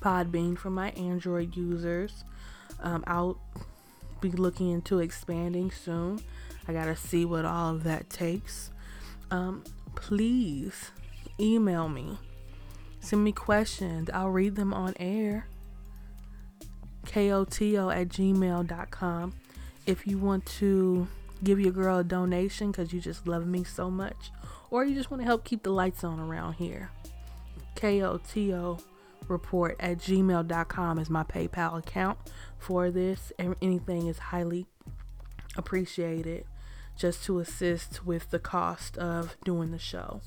Podbean 0.00 0.56
for 0.56 0.70
my 0.70 0.90
Android 0.90 1.56
users. 1.56 2.24
Um, 2.80 3.02
I'll 3.06 3.38
be 4.20 4.30
looking 4.30 4.70
into 4.70 4.98
expanding 4.98 5.70
soon. 5.70 6.20
I 6.66 6.72
gotta 6.72 6.96
see 6.96 7.24
what 7.24 7.44
all 7.44 7.74
of 7.74 7.84
that 7.84 8.10
takes. 8.10 8.70
Um, 9.30 9.64
please 9.94 10.90
email 11.40 11.88
me, 11.88 12.18
send 13.00 13.24
me 13.24 13.32
questions. 13.32 14.10
I'll 14.12 14.30
read 14.30 14.56
them 14.56 14.74
on 14.74 14.94
air. 15.00 15.46
KOTO 17.06 17.94
at 17.94 18.08
gmail.com. 18.08 19.34
If 19.86 20.06
you 20.06 20.18
want 20.18 20.44
to 20.46 21.08
give 21.42 21.60
your 21.60 21.72
girl 21.72 21.98
a 21.98 22.04
donation 22.04 22.70
because 22.70 22.92
you 22.92 23.00
just 23.00 23.26
love 23.26 23.46
me 23.46 23.64
so 23.64 23.90
much, 23.90 24.30
or 24.70 24.84
you 24.84 24.94
just 24.94 25.10
want 25.10 25.20
to 25.22 25.26
help 25.26 25.44
keep 25.44 25.62
the 25.62 25.70
lights 25.70 26.04
on 26.04 26.18
around 26.20 26.54
here, 26.54 26.90
KOTO 27.76 28.80
report 29.28 29.76
at 29.78 29.98
gmail.com 29.98 30.98
is 30.98 31.10
my 31.10 31.22
PayPal 31.22 31.78
account 31.78 32.18
for 32.58 32.90
this. 32.90 33.32
and 33.38 33.54
Anything 33.60 34.06
is 34.06 34.18
highly 34.18 34.66
appreciated 35.56 36.44
just 36.96 37.24
to 37.24 37.38
assist 37.38 38.04
with 38.04 38.30
the 38.30 38.38
cost 38.38 38.98
of 38.98 39.36
doing 39.44 39.70
the 39.70 39.78
show. 39.78 40.20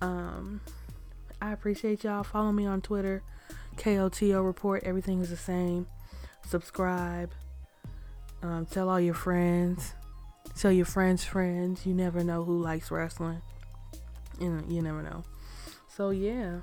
Um, 0.00 0.60
I 1.40 1.52
appreciate 1.52 2.04
y'all. 2.04 2.24
Follow 2.24 2.52
me 2.52 2.66
on 2.66 2.82
Twitter, 2.82 3.22
KOTO 3.76 4.44
report. 4.44 4.82
Everything 4.84 5.20
is 5.20 5.30
the 5.30 5.36
same. 5.36 5.86
Subscribe. 6.46 7.30
Um, 8.42 8.66
tell 8.66 8.90
all 8.90 9.00
your 9.00 9.14
friends. 9.14 9.94
Tell 10.58 10.72
your 10.72 10.86
friends' 10.86 11.24
friends. 11.24 11.84
You 11.84 11.94
never 11.94 12.22
know 12.22 12.44
who 12.44 12.60
likes 12.60 12.90
wrestling. 12.90 13.42
You 14.40 14.64
you 14.68 14.82
never 14.82 15.02
know. 15.02 15.24
So 15.88 16.10
yeah. 16.10 16.60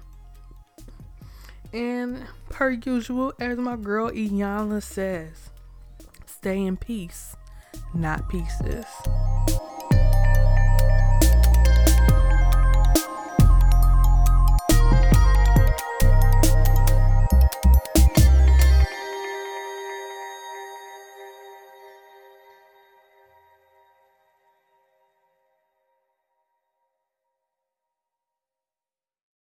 And 1.73 2.25
per 2.49 2.71
usual, 2.71 3.33
as 3.39 3.57
my 3.57 3.77
girl 3.77 4.09
Iyanla 4.09 4.83
says, 4.83 5.49
stay 6.25 6.65
in 6.65 6.75
peace, 6.75 7.35
not 7.93 8.27
pieces. 8.29 8.85